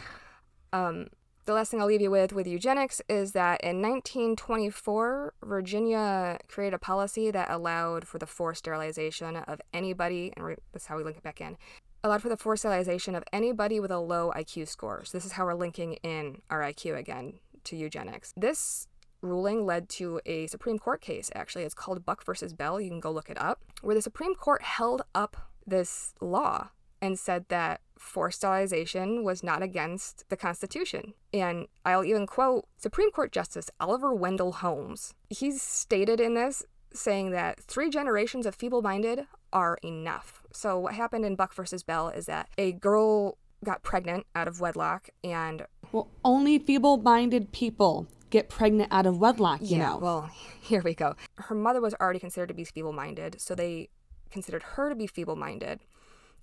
Um, 0.73 1.07
the 1.45 1.53
last 1.53 1.71
thing 1.71 1.79
I'll 1.79 1.87
leave 1.87 2.01
you 2.01 2.11
with 2.11 2.33
with 2.33 2.45
eugenics 2.45 3.01
is 3.07 3.31
that 3.31 3.61
in 3.63 3.81
1924, 3.81 5.33
Virginia 5.45 6.37
created 6.49 6.75
a 6.75 6.79
policy 6.79 7.31
that 7.31 7.49
allowed 7.49 8.05
for 8.05 8.19
the 8.19 8.25
forced 8.25 8.59
sterilization 8.59 9.37
of 9.37 9.61
anybody, 9.73 10.33
and 10.35 10.45
re- 10.45 10.57
that's 10.73 10.87
how 10.87 10.97
we 10.97 11.03
link 11.03 11.17
it 11.17 11.23
back 11.23 11.39
in, 11.39 11.57
allowed 12.03 12.21
for 12.21 12.29
the 12.29 12.35
forced 12.35 12.63
sterilization 12.63 13.15
of 13.15 13.23
anybody 13.31 13.79
with 13.79 13.91
a 13.91 13.99
low 13.99 14.31
IQ 14.35 14.67
score. 14.67 15.05
So 15.05 15.17
this 15.17 15.25
is 15.25 15.31
how 15.31 15.45
we're 15.45 15.53
linking 15.53 15.93
in 16.03 16.41
our 16.49 16.59
IQ 16.59 16.97
again 16.97 17.35
to 17.63 17.77
eugenics. 17.77 18.33
This 18.35 18.87
ruling 19.21 19.65
led 19.65 19.89
to 19.89 20.21
a 20.25 20.47
Supreme 20.47 20.79
Court 20.79 21.01
case, 21.01 21.31
actually. 21.35 21.63
It's 21.63 21.73
called 21.73 22.05
Buck 22.05 22.23
versus 22.25 22.53
Bell. 22.53 22.79
You 22.79 22.89
can 22.89 22.99
go 22.99 23.11
look 23.11 23.29
it 23.29 23.41
up, 23.41 23.63
where 23.81 23.95
the 23.95 24.01
Supreme 24.01 24.35
Court 24.35 24.61
held 24.61 25.01
up 25.15 25.37
this 25.65 26.13
law 26.21 26.69
and 27.01 27.19
said 27.19 27.45
that 27.49 27.81
forced 27.97 28.39
sterilization 28.39 29.23
was 29.23 29.43
not 29.43 29.61
against 29.61 30.27
the 30.29 30.37
Constitution. 30.37 31.13
And 31.33 31.67
I'll 31.85 32.05
even 32.05 32.25
quote 32.27 32.67
Supreme 32.77 33.11
Court 33.11 33.31
Justice 33.31 33.69
Oliver 33.79 34.13
Wendell 34.13 34.53
Holmes. 34.53 35.13
He's 35.29 35.61
stated 35.61 36.19
in 36.19 36.33
this 36.33 36.63
saying 36.93 37.31
that 37.31 37.59
three 37.59 37.89
generations 37.89 38.45
of 38.45 38.55
feeble 38.55 38.81
minded 38.81 39.25
are 39.53 39.77
enough. 39.83 40.43
So, 40.51 40.79
what 40.79 40.93
happened 40.93 41.25
in 41.25 41.35
Buck 41.35 41.53
versus 41.53 41.83
Bell 41.83 42.09
is 42.09 42.25
that 42.25 42.49
a 42.57 42.71
girl 42.73 43.37
got 43.63 43.83
pregnant 43.83 44.25
out 44.35 44.47
of 44.47 44.59
wedlock 44.59 45.09
and. 45.23 45.65
Well, 45.91 46.09
only 46.23 46.59
feeble 46.59 46.97
minded 46.97 47.51
people 47.51 48.07
get 48.29 48.49
pregnant 48.49 48.91
out 48.91 49.05
of 49.05 49.17
wedlock, 49.17 49.61
you 49.61 49.77
yeah, 49.77 49.89
know. 49.89 49.97
Well, 49.97 50.29
here 50.61 50.81
we 50.81 50.93
go. 50.93 51.15
Her 51.35 51.55
mother 51.55 51.81
was 51.81 51.93
already 51.95 52.19
considered 52.19 52.47
to 52.47 52.53
be 52.53 52.63
feeble 52.63 52.93
minded, 52.93 53.41
so 53.41 53.55
they 53.55 53.89
considered 54.29 54.63
her 54.63 54.89
to 54.89 54.95
be 54.95 55.07
feeble 55.07 55.35
minded 55.35 55.79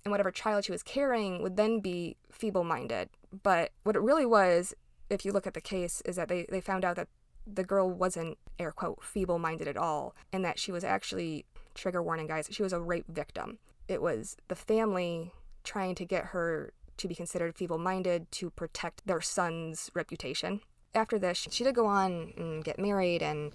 and 0.05 0.11
whatever 0.11 0.31
child 0.31 0.63
she 0.63 0.71
was 0.71 0.83
carrying 0.83 1.41
would 1.41 1.57
then 1.57 1.79
be 1.79 2.15
feeble 2.31 2.63
minded. 2.63 3.09
But 3.43 3.71
what 3.83 3.95
it 3.95 4.01
really 4.01 4.25
was, 4.25 4.73
if 5.09 5.25
you 5.25 5.31
look 5.31 5.47
at 5.47 5.55
the 5.55 5.61
case, 5.61 6.01
is 6.05 6.15
that 6.15 6.29
they, 6.29 6.45
they 6.49 6.61
found 6.61 6.85
out 6.85 6.95
that 6.95 7.07
the 7.47 7.63
girl 7.63 7.89
wasn't, 7.89 8.37
air 8.59 8.71
quote, 8.71 9.03
feeble 9.03 9.39
minded 9.39 9.67
at 9.67 9.77
all, 9.77 10.15
and 10.31 10.45
that 10.45 10.59
she 10.59 10.71
was 10.71 10.83
actually, 10.83 11.45
trigger 11.73 12.01
warning, 12.01 12.27
guys, 12.27 12.47
she 12.51 12.63
was 12.63 12.71
a 12.71 12.79
rape 12.79 13.07
victim. 13.07 13.57
It 13.87 14.01
was 14.01 14.37
the 14.47 14.55
family 14.55 15.31
trying 15.63 15.95
to 15.95 16.05
get 16.05 16.25
her 16.25 16.71
to 16.97 17.07
be 17.07 17.15
considered 17.15 17.57
feeble 17.57 17.79
minded 17.79 18.31
to 18.31 18.51
protect 18.51 19.05
their 19.05 19.21
son's 19.21 19.89
reputation. 19.95 20.61
After 20.95 21.19
this, 21.19 21.37
she 21.51 21.63
did 21.63 21.75
go 21.75 21.85
on 21.85 22.33
and 22.37 22.63
get 22.63 22.79
married 22.79 23.21
and 23.21 23.51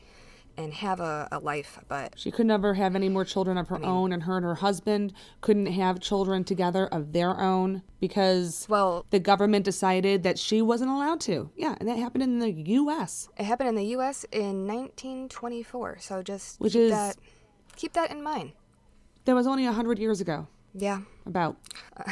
and 0.56 0.74
have 0.74 1.00
a, 1.00 1.26
a 1.32 1.38
life, 1.38 1.78
but 1.88 2.12
She 2.18 2.30
could 2.30 2.44
never 2.44 2.74
have 2.74 2.94
any 2.94 3.08
more 3.08 3.24
children 3.24 3.56
of 3.56 3.68
her 3.68 3.82
own, 3.82 4.12
and 4.12 4.24
her 4.24 4.36
and 4.36 4.44
her 4.44 4.56
husband 4.56 5.14
couldn't 5.40 5.66
have 5.66 6.00
children 6.00 6.44
together 6.44 6.86
of 6.88 7.12
their 7.12 7.40
own 7.40 7.82
because 8.00 8.66
well, 8.68 9.06
the 9.10 9.20
government 9.20 9.64
decided 9.64 10.22
that 10.24 10.38
she 10.38 10.60
wasn't 10.60 10.90
allowed 10.90 11.20
to. 11.22 11.50
Yeah, 11.56 11.76
and 11.78 11.88
that 11.88 11.98
happened 11.98 12.24
in 12.24 12.40
the 12.40 12.50
U.S. 12.52 13.28
it 13.38 13.44
happened 13.44 13.70
in 13.70 13.74
the 13.76 13.86
U.S. 13.86 14.24
in 14.32 14.66
1924. 14.66 15.98
So 16.00 16.22
just 16.22 16.60
Which 16.60 16.72
keep 16.74 16.82
is- 16.82 16.90
that 16.90 17.16
keep 17.76 17.92
that 17.94 18.10
in 18.10 18.22
mind. 18.22 18.52
That 19.24 19.34
was 19.34 19.46
only 19.46 19.64
a 19.66 19.72
hundred 19.72 19.98
years 19.98 20.20
ago, 20.20 20.48
Yeah, 20.74 21.02
about, 21.26 21.56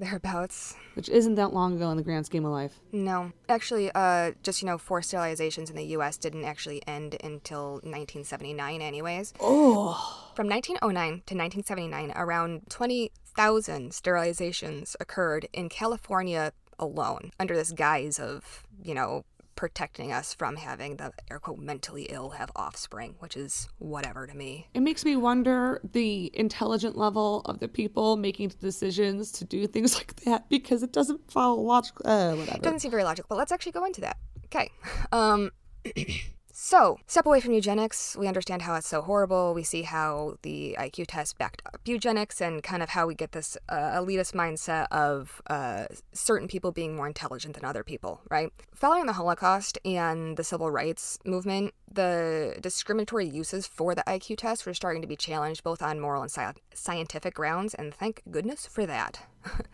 thereabouts. 0.00 0.74
which 0.94 1.08
isn't 1.08 1.36
that 1.36 1.52
long 1.52 1.76
ago 1.76 1.90
in 1.90 1.96
the 1.96 2.02
grand 2.02 2.26
scheme 2.26 2.44
of 2.44 2.50
life. 2.52 2.80
No, 2.92 3.32
actually, 3.48 3.90
uh, 3.94 4.32
just 4.42 4.60
you 4.62 4.66
know, 4.66 4.78
forced 4.78 5.12
sterilizations 5.12 5.70
in 5.70 5.76
the 5.76 5.84
U.S. 5.96 6.16
didn't 6.16 6.44
actually 6.44 6.82
end 6.86 7.16
until 7.22 7.74
1979, 7.82 8.82
anyways. 8.82 9.32
Oh, 9.40 10.32
From 10.34 10.48
1909 10.48 11.08
to 11.26 11.34
1979, 11.34 12.12
around 12.16 12.62
20,000 12.68 13.90
sterilizations 13.92 14.96
occurred 14.98 15.46
in 15.52 15.68
California 15.68 16.52
alone, 16.78 17.30
under 17.38 17.54
this 17.54 17.72
guise 17.72 18.18
of 18.18 18.64
you 18.82 18.94
know 18.94 19.24
protecting 19.60 20.10
us 20.10 20.32
from 20.32 20.56
having 20.56 20.96
the 20.96 21.12
air 21.30 21.38
quote 21.38 21.58
mentally 21.58 22.04
ill 22.04 22.30
have 22.30 22.50
offspring, 22.56 23.14
which 23.18 23.36
is 23.36 23.68
whatever 23.76 24.26
to 24.26 24.34
me. 24.34 24.66
it 24.72 24.80
makes 24.80 25.04
me 25.04 25.16
wonder 25.16 25.82
the 25.92 26.30
intelligent 26.32 26.96
level 26.96 27.42
of 27.44 27.58
the 27.60 27.68
people 27.68 28.16
making 28.16 28.48
the 28.48 28.56
decisions 28.56 29.30
to 29.30 29.44
do 29.44 29.66
things 29.66 29.94
like 29.98 30.16
that 30.24 30.48
because 30.48 30.82
it 30.82 30.94
doesn't 30.94 31.30
follow 31.30 31.60
logical. 31.60 32.08
Uh, 32.08 32.36
whatever. 32.36 32.56
It 32.56 32.62
doesn't 32.62 32.80
seem 32.80 32.90
very 32.90 33.04
logical, 33.04 33.26
but 33.28 33.36
let's 33.36 33.52
actually 33.52 33.72
go 33.72 33.84
into 33.84 34.00
that. 34.00 34.16
Okay. 34.46 34.70
Um, 35.12 35.50
so, 36.62 36.98
step 37.06 37.24
away 37.24 37.40
from 37.40 37.54
eugenics. 37.54 38.14
We 38.18 38.28
understand 38.28 38.60
how 38.60 38.74
it's 38.74 38.86
so 38.86 39.00
horrible. 39.00 39.54
We 39.54 39.62
see 39.62 39.80
how 39.80 40.36
the 40.42 40.76
IQ 40.78 41.06
test 41.08 41.38
backed 41.38 41.62
up 41.64 41.80
eugenics 41.86 42.42
and 42.42 42.62
kind 42.62 42.82
of 42.82 42.90
how 42.90 43.06
we 43.06 43.14
get 43.14 43.32
this 43.32 43.56
uh, 43.70 43.98
elitist 43.98 44.34
mindset 44.34 44.86
of 44.90 45.40
uh, 45.46 45.86
certain 46.12 46.48
people 46.48 46.70
being 46.70 46.94
more 46.94 47.06
intelligent 47.06 47.54
than 47.54 47.64
other 47.64 47.82
people, 47.82 48.20
right? 48.30 48.52
Following 48.74 49.06
the 49.06 49.14
Holocaust 49.14 49.78
and 49.86 50.36
the 50.36 50.44
civil 50.44 50.70
rights 50.70 51.18
movement, 51.24 51.72
the 51.90 52.58
discriminatory 52.60 53.26
uses 53.26 53.66
for 53.66 53.94
the 53.94 54.04
IQ 54.06 54.36
test 54.36 54.66
were 54.66 54.74
starting 54.74 55.00
to 55.00 55.08
be 55.08 55.16
challenged 55.16 55.64
both 55.64 55.80
on 55.80 55.98
moral 55.98 56.20
and 56.20 56.30
sci- 56.30 56.60
scientific 56.74 57.32
grounds, 57.32 57.72
and 57.72 57.94
thank 57.94 58.20
goodness 58.30 58.66
for 58.66 58.84
that. 58.84 59.20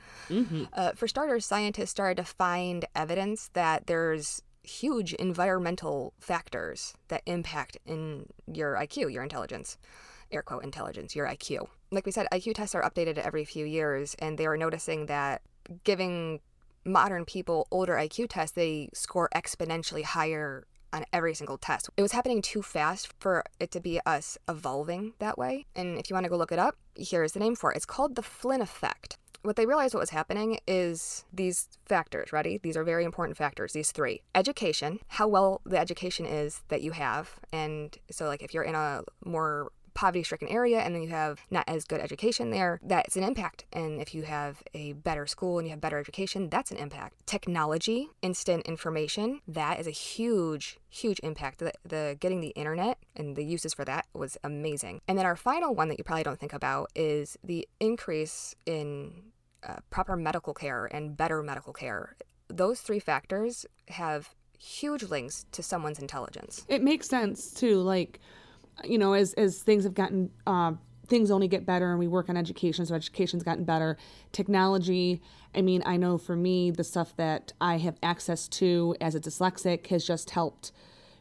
Uh, 0.72 0.90
for 0.92 1.06
starters, 1.06 1.46
scientists 1.46 1.90
started 1.90 2.16
to 2.16 2.24
find 2.24 2.84
evidence 2.94 3.48
that 3.54 3.86
there's 3.86 4.42
huge 4.66 5.14
environmental 5.14 6.12
factors 6.18 6.94
that 7.08 7.22
impact 7.26 7.78
in 7.86 8.26
your 8.52 8.74
IQ, 8.74 9.12
your 9.12 9.22
intelligence, 9.22 9.78
air 10.30 10.42
quote 10.42 10.64
intelligence, 10.64 11.14
your 11.14 11.26
IQ. 11.26 11.68
Like 11.90 12.06
we 12.06 12.12
said, 12.12 12.26
IQ 12.32 12.54
tests 12.54 12.74
are 12.74 12.82
updated 12.82 13.18
every 13.18 13.44
few 13.44 13.64
years, 13.64 14.16
and 14.18 14.36
they 14.36 14.48
were 14.48 14.56
noticing 14.56 15.06
that 15.06 15.42
giving 15.84 16.40
modern 16.84 17.24
people 17.24 17.66
older 17.70 17.94
IQ 17.94 18.28
tests, 18.30 18.54
they 18.54 18.88
score 18.92 19.28
exponentially 19.34 20.04
higher 20.04 20.66
on 20.92 21.04
every 21.12 21.34
single 21.34 21.58
test. 21.58 21.90
It 21.96 22.02
was 22.02 22.12
happening 22.12 22.40
too 22.40 22.62
fast 22.62 23.12
for 23.20 23.44
it 23.60 23.70
to 23.72 23.80
be 23.80 24.00
us 24.06 24.38
evolving 24.48 25.12
that 25.18 25.36
way. 25.36 25.66
And 25.74 25.98
if 25.98 26.08
you 26.08 26.14
want 26.14 26.24
to 26.24 26.30
go 26.30 26.36
look 26.36 26.52
it 26.52 26.58
up, 26.58 26.76
here's 26.96 27.32
the 27.32 27.40
name 27.40 27.56
for 27.56 27.72
it. 27.72 27.76
It's 27.76 27.86
called 27.86 28.14
the 28.14 28.22
Flynn 28.22 28.62
effect 28.62 29.18
what 29.46 29.56
they 29.56 29.66
realized 29.66 29.94
what 29.94 30.00
was 30.00 30.10
happening 30.10 30.58
is 30.66 31.24
these 31.32 31.68
factors 31.84 32.32
ready? 32.32 32.58
These 32.58 32.76
are 32.76 32.84
very 32.84 33.04
important 33.04 33.36
factors 33.36 33.72
these 33.72 33.92
three. 33.92 34.22
Education 34.34 35.00
how 35.08 35.28
well 35.28 35.60
the 35.64 35.78
education 35.78 36.26
is 36.26 36.62
that 36.68 36.82
you 36.82 36.92
have. 36.92 37.38
And 37.52 37.96
so 38.10 38.26
like 38.26 38.42
if 38.42 38.52
you're 38.52 38.64
in 38.64 38.74
a 38.74 39.02
more 39.24 39.70
poverty 39.94 40.22
stricken 40.22 40.46
area 40.48 40.80
and 40.80 40.94
then 40.94 41.02
you 41.02 41.08
have 41.08 41.40
not 41.50 41.64
as 41.66 41.84
good 41.84 42.00
education 42.00 42.50
there 42.50 42.78
that's 42.82 43.16
an 43.16 43.24
impact. 43.24 43.64
And 43.72 44.00
if 44.00 44.14
you 44.14 44.22
have 44.24 44.62
a 44.74 44.92
better 44.92 45.26
school 45.26 45.58
and 45.58 45.66
you 45.66 45.70
have 45.70 45.80
better 45.80 45.98
education 45.98 46.50
that's 46.50 46.70
an 46.70 46.76
impact. 46.76 47.26
Technology 47.26 48.10
instant 48.22 48.66
information 48.66 49.40
that 49.48 49.80
is 49.80 49.86
a 49.86 49.92
huge 49.92 50.78
huge 50.90 51.18
impact. 51.22 51.58
The, 51.58 51.72
the 51.84 52.16
getting 52.20 52.40
the 52.40 52.48
internet 52.48 52.98
and 53.14 53.36
the 53.36 53.44
uses 53.44 53.74
for 53.74 53.84
that 53.86 54.06
was 54.12 54.36
amazing. 54.44 55.00
And 55.08 55.18
then 55.18 55.26
our 55.26 55.36
final 55.36 55.74
one 55.74 55.88
that 55.88 55.98
you 55.98 56.04
probably 56.04 56.24
don't 56.24 56.38
think 56.38 56.52
about 56.52 56.90
is 56.94 57.38
the 57.42 57.66
increase 57.80 58.54
in 58.66 59.32
uh, 59.66 59.76
proper 59.90 60.16
medical 60.16 60.54
care 60.54 60.86
and 60.86 61.16
better 61.16 61.42
medical 61.42 61.72
care. 61.72 62.16
Those 62.48 62.80
three 62.80 63.00
factors 63.00 63.66
have 63.88 64.34
huge 64.58 65.02
links 65.04 65.44
to 65.52 65.62
someone's 65.62 65.98
intelligence. 65.98 66.64
it 66.68 66.82
makes 66.82 67.08
sense 67.08 67.52
too 67.52 67.80
like 67.82 68.20
you 68.84 68.96
know 68.96 69.12
as 69.12 69.34
as 69.34 69.62
things 69.62 69.84
have 69.84 69.92
gotten 69.94 70.30
uh, 70.46 70.72
things 71.08 71.30
only 71.30 71.46
get 71.46 71.66
better 71.66 71.90
and 71.90 71.98
we 71.98 72.08
work 72.08 72.28
on 72.30 72.36
education 72.38 72.86
so 72.86 72.94
education's 72.94 73.42
gotten 73.42 73.64
better 73.64 73.98
technology 74.32 75.20
i 75.54 75.60
mean 75.60 75.82
i 75.84 75.96
know 75.96 76.16
for 76.16 76.34
me 76.36 76.70
the 76.70 76.82
stuff 76.82 77.14
that 77.16 77.52
i 77.60 77.76
have 77.76 77.96
access 78.02 78.48
to 78.48 78.94
as 79.00 79.14
a 79.14 79.20
dyslexic 79.20 79.86
has 79.88 80.06
just 80.06 80.30
helped 80.30 80.72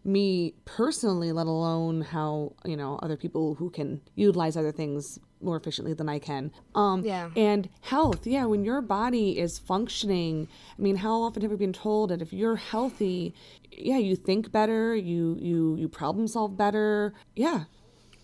me 0.05 0.53
personally 0.63 1.31
let 1.31 1.47
alone 1.47 2.01
how 2.01 2.53
you 2.63 2.77
know 2.77 2.97
other 3.03 3.17
people 3.17 3.55
who 3.55 3.69
can 3.69 3.99
utilize 4.15 4.55
other 4.55 4.71
things 4.71 5.19
more 5.45 5.55
efficiently 5.57 5.93
than 5.93 6.09
i 6.09 6.19
can. 6.19 6.51
Um 6.73 7.03
Yeah. 7.03 7.29
and 7.35 7.69
health 7.81 8.25
yeah 8.27 8.45
when 8.45 8.65
your 8.65 8.81
body 8.81 9.37
is 9.39 9.59
functioning 9.59 10.47
i 10.77 10.81
mean 10.81 10.97
how 10.97 11.21
often 11.21 11.41
have 11.43 11.51
we 11.51 11.57
been 11.57 11.73
told 11.73 12.09
that 12.09 12.21
if 12.21 12.33
you're 12.33 12.55
healthy 12.55 13.33
yeah 13.71 13.97
you 13.97 14.15
think 14.15 14.51
better 14.51 14.95
you 14.95 15.37
you 15.39 15.75
you 15.75 15.87
problem 15.87 16.27
solve 16.27 16.57
better? 16.57 17.13
Yeah. 17.35 17.65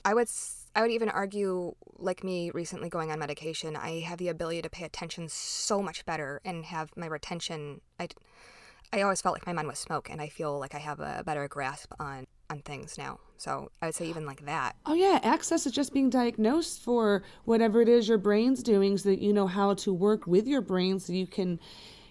I 0.03 0.13
would 0.13 0.29
I 0.75 0.81
would 0.81 0.91
even 0.91 1.09
argue 1.09 1.75
like 1.97 2.23
me 2.23 2.49
recently 2.51 2.89
going 2.89 3.11
on 3.11 3.19
medication, 3.19 3.75
I 3.75 3.99
have 3.99 4.17
the 4.17 4.29
ability 4.29 4.61
to 4.63 4.69
pay 4.69 4.85
attention 4.85 5.29
so 5.29 5.81
much 5.83 6.05
better 6.05 6.41
and 6.43 6.65
have 6.65 6.91
my 6.95 7.05
retention 7.05 7.81
I 7.99 8.07
I 8.93 9.01
always 9.01 9.21
felt 9.21 9.33
like 9.35 9.45
my 9.45 9.53
mind 9.53 9.67
was 9.67 9.79
smoke 9.79 10.09
and 10.09 10.21
I 10.21 10.27
feel 10.27 10.59
like 10.59 10.75
I 10.75 10.79
have 10.79 10.99
a 10.99 11.23
better 11.25 11.47
grasp 11.47 11.93
on 11.99 12.25
on 12.51 12.59
things 12.61 12.97
now. 12.97 13.19
So, 13.37 13.71
I 13.81 13.87
would 13.87 13.95
say 13.95 14.05
even 14.05 14.25
like 14.27 14.45
that. 14.45 14.75
oh 14.85 14.93
yeah 14.93 15.19
access 15.23 15.65
is 15.65 15.71
just 15.71 15.93
being 15.93 16.09
diagnosed 16.11 16.83
for 16.83 17.23
whatever 17.45 17.81
it 17.81 17.89
is 17.89 18.07
your 18.07 18.19
brain's 18.19 18.61
doing 18.61 18.97
so 18.97 19.09
that 19.09 19.19
you 19.19 19.33
know 19.33 19.47
how 19.47 19.73
to 19.73 19.91
work 19.91 20.27
with 20.27 20.45
your 20.47 20.61
brain 20.61 20.99
so 20.99 21.11
you 21.13 21.25
can 21.25 21.59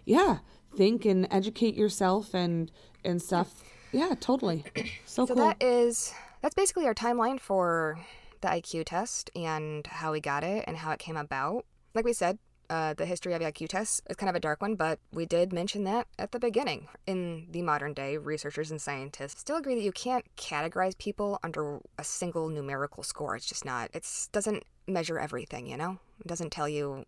yeah 0.04 0.38
think 0.76 1.04
and 1.04 1.28
educate 1.30 1.76
yourself 1.76 2.34
and 2.34 2.72
and 3.04 3.22
stuff 3.22 3.62
yeah 3.92 4.14
totally 4.20 4.64
so, 5.04 5.24
So 5.26 5.34
cool 5.34 5.36
that 5.36 5.62
is 5.62 6.12
that's 6.42 6.54
basically 6.54 6.86
our 6.86 6.94
timeline 6.94 7.38
for 7.38 8.00
the 8.40 8.48
IQ 8.48 8.84
test 8.86 9.30
and 9.36 9.86
how 9.86 10.12
we 10.12 10.20
got 10.20 10.42
it 10.42 10.64
and 10.66 10.76
how 10.78 10.90
it 10.92 10.98
came 10.98 11.16
about. 11.16 11.66
Like 11.94 12.04
we 12.04 12.12
said, 12.12 12.38
uh, 12.70 12.94
the 12.94 13.04
history 13.04 13.34
of 13.34 13.42
IQ 13.42 13.68
tests 13.68 14.00
is 14.08 14.16
kind 14.16 14.30
of 14.30 14.36
a 14.36 14.40
dark 14.40 14.62
one, 14.62 14.76
but 14.76 15.00
we 15.12 15.26
did 15.26 15.52
mention 15.52 15.82
that 15.84 16.06
at 16.18 16.30
the 16.30 16.38
beginning. 16.38 16.86
In 17.04 17.48
the 17.50 17.62
modern 17.62 17.92
day, 17.92 18.16
researchers 18.16 18.70
and 18.70 18.80
scientists 18.80 19.40
still 19.40 19.56
agree 19.56 19.74
that 19.74 19.82
you 19.82 19.90
can't 19.90 20.24
categorize 20.36 20.96
people 20.96 21.40
under 21.42 21.80
a 21.98 22.04
single 22.04 22.48
numerical 22.48 23.02
score. 23.02 23.34
It's 23.34 23.46
just 23.46 23.64
not. 23.64 23.90
It 23.92 24.06
doesn't 24.30 24.62
measure 24.86 25.18
everything, 25.18 25.66
you 25.66 25.76
know? 25.76 25.98
It 26.20 26.28
doesn't 26.28 26.52
tell 26.52 26.68
you 26.68 27.04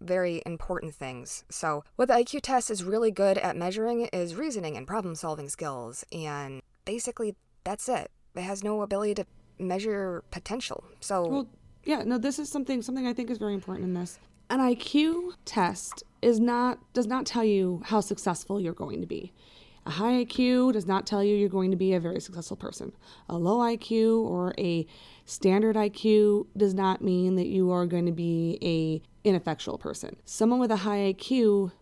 very 0.00 0.42
important 0.44 0.94
things. 0.94 1.44
So, 1.48 1.84
what 1.96 2.08
the 2.08 2.14
IQ 2.14 2.42
test 2.42 2.70
is 2.70 2.84
really 2.84 3.10
good 3.10 3.38
at 3.38 3.56
measuring 3.56 4.02
is 4.12 4.34
reasoning 4.34 4.76
and 4.76 4.86
problem 4.86 5.14
solving 5.14 5.48
skills. 5.48 6.04
And 6.12 6.60
basically, 6.84 7.34
that's 7.64 7.88
it. 7.88 8.10
It 8.36 8.42
has 8.42 8.62
no 8.62 8.82
ability 8.82 9.14
to 9.14 9.26
measure 9.58 10.22
potential. 10.30 10.84
So, 11.00 11.26
well, 11.26 11.48
yeah, 11.84 12.02
no, 12.04 12.18
this 12.18 12.38
is 12.38 12.50
something 12.50 12.82
something 12.82 13.06
I 13.06 13.14
think 13.14 13.30
is 13.30 13.38
very 13.38 13.54
important 13.54 13.86
in 13.86 13.94
this. 13.94 14.18
An 14.50 14.60
IQ 14.60 15.32
test 15.44 16.04
is 16.22 16.40
not 16.40 16.78
does 16.92 17.06
not 17.06 17.26
tell 17.26 17.44
you 17.44 17.82
how 17.84 18.00
successful 18.00 18.60
you're 18.60 18.72
going 18.72 19.00
to 19.00 19.06
be. 19.06 19.32
A 19.84 19.90
high 19.90 20.24
IQ 20.24 20.72
does 20.72 20.86
not 20.86 21.06
tell 21.06 21.22
you 21.22 21.34
you're 21.36 21.48
going 21.48 21.70
to 21.70 21.76
be 21.76 21.94
a 21.94 22.00
very 22.00 22.20
successful 22.20 22.56
person. 22.56 22.92
A 23.28 23.36
low 23.36 23.58
IQ 23.58 24.22
or 24.24 24.54
a 24.58 24.86
standard 25.24 25.76
IQ 25.76 26.46
does 26.56 26.74
not 26.74 27.02
mean 27.02 27.36
that 27.36 27.46
you 27.46 27.70
are 27.70 27.86
going 27.86 28.06
to 28.06 28.12
be 28.12 28.58
a 28.62 29.28
ineffectual 29.28 29.78
person. 29.78 30.16
Someone 30.24 30.60
with 30.60 30.70
a 30.70 30.76
high 30.76 31.12
IQ 31.14 31.72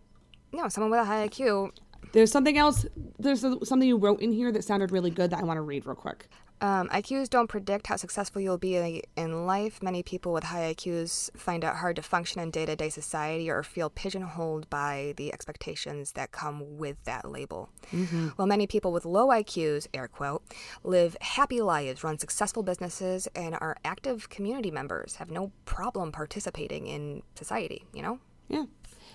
no, 0.52 0.68
someone 0.68 0.90
with 0.90 1.00
a 1.00 1.04
high 1.04 1.28
IQ 1.28 1.72
there's 2.12 2.32
something 2.32 2.56
else. 2.56 2.86
There's 3.18 3.40
something 3.40 3.82
you 3.82 3.98
wrote 3.98 4.20
in 4.20 4.32
here 4.32 4.50
that 4.52 4.64
sounded 4.64 4.90
really 4.90 5.10
good 5.10 5.30
that 5.30 5.40
I 5.40 5.44
want 5.44 5.58
to 5.58 5.62
read 5.62 5.86
real 5.86 5.96
quick. 5.96 6.28
Um, 6.60 6.88
IQs 6.88 7.28
don't 7.28 7.48
predict 7.48 7.88
how 7.88 7.96
successful 7.96 8.40
you'll 8.40 8.56
be 8.56 9.02
in 9.16 9.46
life. 9.46 9.82
Many 9.82 10.02
people 10.02 10.32
with 10.32 10.44
high 10.44 10.74
IQs 10.74 11.36
find 11.36 11.62
it 11.62 11.74
hard 11.74 11.96
to 11.96 12.02
function 12.02 12.40
in 12.40 12.50
day 12.50 12.64
to 12.64 12.74
day 12.74 12.88
society 12.88 13.50
or 13.50 13.62
feel 13.62 13.90
pigeonholed 13.90 14.70
by 14.70 15.12
the 15.16 15.32
expectations 15.32 16.12
that 16.12 16.32
come 16.32 16.78
with 16.78 16.96
that 17.04 17.30
label. 17.30 17.68
Mm-hmm. 17.92 18.28
While 18.36 18.48
many 18.48 18.66
people 18.66 18.90
with 18.90 19.04
low 19.04 19.28
IQs, 19.28 19.86
air 19.92 20.08
quote, 20.08 20.42
live 20.82 21.16
happy 21.20 21.60
lives, 21.60 22.02
run 22.02 22.18
successful 22.18 22.62
businesses, 22.62 23.28
and 23.34 23.54
are 23.54 23.76
active 23.84 24.30
community 24.30 24.70
members, 24.70 25.16
have 25.16 25.30
no 25.30 25.52
problem 25.66 26.10
participating 26.10 26.86
in 26.86 27.22
society, 27.34 27.84
you 27.92 28.02
know? 28.02 28.18
Yeah. 28.48 28.64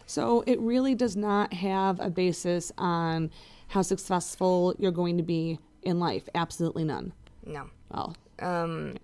So 0.05 0.43
it 0.45 0.59
really 0.59 0.93
does 0.93 1.15
not 1.15 1.53
have 1.53 1.99
a 1.99 2.09
basis 2.09 2.71
on 2.77 3.31
how 3.69 3.81
successful 3.81 4.75
you're 4.77 4.91
going 4.91 5.17
to 5.17 5.23
be 5.23 5.57
in 5.81 5.99
life. 5.99 6.27
Absolutely 6.35 6.83
none. 6.83 7.13
No. 7.45 7.69
Well, 7.89 8.15
um, 8.39 8.95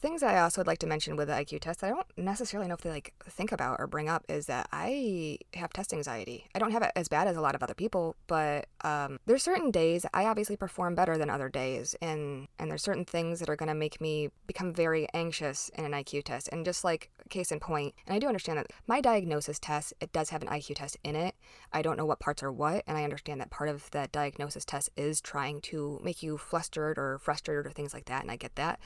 things 0.00 0.22
I 0.22 0.38
also 0.38 0.60
would 0.60 0.66
like 0.66 0.78
to 0.78 0.86
mention 0.86 1.16
with 1.16 1.28
the 1.28 1.34
IQ 1.34 1.60
test 1.60 1.80
that 1.80 1.88
I 1.88 1.90
don't 1.90 2.06
necessarily 2.16 2.68
know 2.68 2.74
if 2.74 2.80
they 2.80 2.90
like 2.90 3.14
think 3.28 3.52
about 3.52 3.80
or 3.80 3.86
bring 3.86 4.08
up 4.08 4.24
is 4.28 4.46
that 4.46 4.68
I 4.72 5.38
have 5.54 5.72
test 5.72 5.92
anxiety. 5.92 6.46
I 6.54 6.58
don't 6.58 6.70
have 6.70 6.82
it 6.82 6.92
as 6.94 7.08
bad 7.08 7.26
as 7.26 7.36
a 7.36 7.40
lot 7.40 7.54
of 7.54 7.62
other 7.62 7.74
people, 7.74 8.14
but 8.28 8.66
um, 8.82 9.18
there's 9.26 9.42
certain 9.42 9.70
days 9.70 10.06
I 10.14 10.26
obviously 10.26 10.56
perform 10.56 10.94
better 10.94 11.18
than 11.18 11.30
other 11.30 11.48
days, 11.48 11.96
and 12.00 12.48
and 12.58 12.70
there's 12.70 12.82
certain 12.82 13.04
things 13.04 13.40
that 13.40 13.48
are 13.48 13.56
gonna 13.56 13.74
make 13.74 14.00
me 14.00 14.30
become 14.46 14.72
very 14.72 15.08
anxious 15.14 15.68
in 15.70 15.84
an 15.84 15.92
IQ 15.92 16.24
test. 16.24 16.48
And 16.52 16.64
just 16.64 16.84
like 16.84 17.10
case 17.28 17.50
in 17.50 17.60
point, 17.60 17.94
and 18.06 18.14
I 18.14 18.18
do 18.18 18.28
understand 18.28 18.58
that 18.58 18.68
my 18.86 19.00
diagnosis 19.00 19.58
test 19.58 19.94
it 20.00 20.12
does 20.12 20.30
have 20.30 20.42
an 20.42 20.48
IQ 20.48 20.76
test 20.76 20.96
in 21.02 21.16
it. 21.16 21.34
I 21.72 21.82
don't 21.82 21.96
know 21.96 22.06
what 22.06 22.20
parts 22.20 22.42
are 22.42 22.52
what, 22.52 22.84
and 22.86 22.96
I 22.96 23.04
understand 23.04 23.40
that 23.40 23.50
part 23.50 23.68
of 23.68 23.90
that 23.90 24.12
diagnosis 24.12 24.64
test 24.64 24.90
is 24.96 25.20
trying 25.20 25.60
to 25.62 26.00
make 26.02 26.22
you 26.22 26.38
flustered 26.38 26.98
or 26.98 27.18
frustrated 27.18 27.66
or 27.66 27.70
things 27.70 27.92
like 27.92 28.04
that, 28.04 28.22
and 28.22 28.30
I 28.30 28.36
get 28.36 28.54
that, 28.54 28.78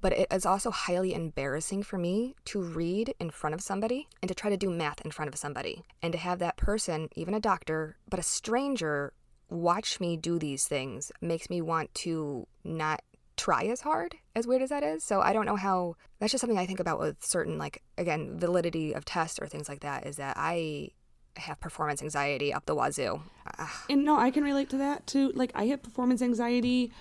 but 0.00 0.12
it 0.12 0.26
is 0.32 0.46
also 0.46 0.53
highly 0.58 1.14
embarrassing 1.14 1.82
for 1.82 1.98
me 1.98 2.34
to 2.46 2.60
read 2.60 3.14
in 3.18 3.30
front 3.30 3.54
of 3.54 3.60
somebody 3.60 4.08
and 4.22 4.28
to 4.28 4.34
try 4.34 4.50
to 4.50 4.56
do 4.56 4.70
math 4.70 5.00
in 5.04 5.10
front 5.10 5.28
of 5.28 5.38
somebody 5.38 5.84
and 6.02 6.12
to 6.12 6.18
have 6.18 6.38
that 6.38 6.56
person, 6.56 7.08
even 7.14 7.34
a 7.34 7.40
doctor, 7.40 7.96
but 8.08 8.20
a 8.20 8.22
stranger, 8.22 9.12
watch 9.48 10.00
me 10.00 10.16
do 10.16 10.38
these 10.38 10.66
things 10.66 11.12
makes 11.20 11.50
me 11.50 11.60
want 11.60 11.94
to 11.94 12.46
not 12.64 13.02
try 13.36 13.64
as 13.64 13.80
hard 13.80 14.16
as 14.34 14.46
weird 14.46 14.62
as 14.62 14.70
that 14.70 14.82
is. 14.82 15.02
So 15.02 15.20
i 15.20 15.32
don't 15.32 15.46
know 15.46 15.56
how 15.56 15.96
that's 16.18 16.32
just 16.32 16.40
something 16.40 16.58
i 16.58 16.66
think 16.66 16.80
about 16.80 16.98
with 16.98 17.24
certain 17.24 17.58
like 17.58 17.82
again 17.98 18.38
validity 18.38 18.92
of 18.92 19.04
tests 19.04 19.38
or 19.40 19.46
things 19.46 19.68
like 19.68 19.80
that 19.80 20.06
is 20.06 20.16
that 20.16 20.36
i 20.38 20.90
have 21.36 21.58
performance 21.58 22.00
anxiety 22.00 22.52
up 22.52 22.64
the 22.66 22.76
wazoo. 22.76 23.20
Ah. 23.58 23.84
And 23.90 24.04
no 24.04 24.16
i 24.16 24.30
can 24.30 24.44
relate 24.44 24.70
to 24.70 24.78
that 24.78 25.06
too. 25.06 25.32
Like 25.34 25.50
i 25.54 25.66
have 25.66 25.82
performance 25.82 26.22
anxiety 26.22 26.92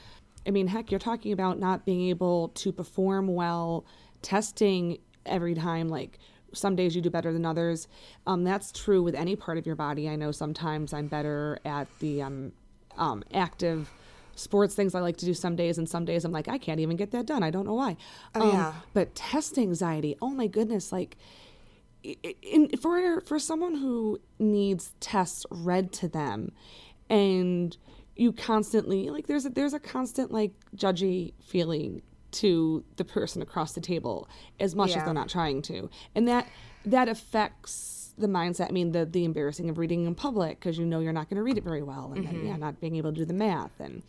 I 0.45 0.51
mean, 0.51 0.67
heck, 0.67 0.91
you're 0.91 0.99
talking 0.99 1.31
about 1.31 1.59
not 1.59 1.85
being 1.85 2.09
able 2.09 2.49
to 2.49 2.71
perform 2.71 3.27
well, 3.27 3.85
testing 4.21 4.97
every 5.25 5.55
time. 5.55 5.89
Like 5.89 6.19
some 6.53 6.75
days 6.75 6.95
you 6.95 7.01
do 7.01 7.09
better 7.09 7.33
than 7.33 7.45
others. 7.45 7.87
Um, 8.27 8.43
that's 8.43 8.71
true 8.71 9.01
with 9.01 9.15
any 9.15 9.35
part 9.35 9.57
of 9.57 9.65
your 9.65 9.75
body. 9.75 10.09
I 10.09 10.15
know 10.15 10.31
sometimes 10.31 10.93
I'm 10.93 11.07
better 11.07 11.59
at 11.65 11.87
the 11.99 12.21
um, 12.21 12.51
um, 12.97 13.23
active 13.33 13.89
sports 14.35 14.75
things 14.75 14.95
I 14.95 14.99
like 14.99 15.17
to 15.17 15.25
do 15.25 15.33
some 15.33 15.55
days, 15.55 15.77
and 15.77 15.87
some 15.87 16.05
days 16.05 16.25
I'm 16.25 16.31
like, 16.31 16.47
I 16.47 16.57
can't 16.57 16.79
even 16.79 16.97
get 16.97 17.11
that 17.11 17.25
done. 17.25 17.43
I 17.43 17.49
don't 17.49 17.65
know 17.65 17.75
why. 17.75 17.97
Oh, 18.35 18.51
yeah. 18.51 18.67
Um, 18.69 18.75
but 18.93 19.15
test 19.15 19.57
anxiety, 19.57 20.15
oh 20.21 20.29
my 20.29 20.47
goodness, 20.47 20.91
like. 20.91 21.17
In, 22.41 22.67
for 22.81 23.21
for 23.21 23.39
someone 23.39 23.75
who 23.75 24.19
needs 24.37 24.91
tests 24.99 25.45
read 25.49 25.93
to 25.93 26.09
them 26.09 26.51
and 27.09 27.77
you 28.15 28.31
constantly 28.31 29.09
like 29.09 29.27
there's 29.27 29.45
a 29.45 29.49
there's 29.49 29.73
a 29.73 29.79
constant 29.79 30.31
like 30.31 30.51
judgy 30.75 31.33
feeling 31.43 32.01
to 32.31 32.83
the 32.97 33.05
person 33.05 33.41
across 33.41 33.73
the 33.73 33.81
table 33.81 34.27
as 34.59 34.75
much 34.75 34.91
yeah. 34.91 34.97
as 34.97 35.03
they're 35.05 35.13
not 35.13 35.29
trying 35.29 35.61
to 35.61 35.89
and 36.15 36.27
that 36.27 36.47
that 36.85 37.07
affects 37.07 38.13
the 38.17 38.27
mindset 38.27 38.69
i 38.69 38.71
mean 38.71 38.91
the 38.91 39.05
the 39.05 39.23
embarrassing 39.23 39.69
of 39.69 39.77
reading 39.77 40.05
in 40.05 40.15
public 40.15 40.59
because 40.59 40.77
you 40.77 40.85
know 40.85 40.99
you're 40.99 41.13
not 41.13 41.29
going 41.29 41.37
to 41.37 41.43
read 41.43 41.57
it 41.57 41.63
very 41.63 41.83
well 41.83 42.11
and 42.13 42.25
mm-hmm. 42.25 42.37
then 42.37 42.45
yeah 42.45 42.55
not 42.55 42.79
being 42.79 42.95
able 42.95 43.11
to 43.11 43.19
do 43.19 43.25
the 43.25 43.33
math 43.33 43.79
and 43.79 44.03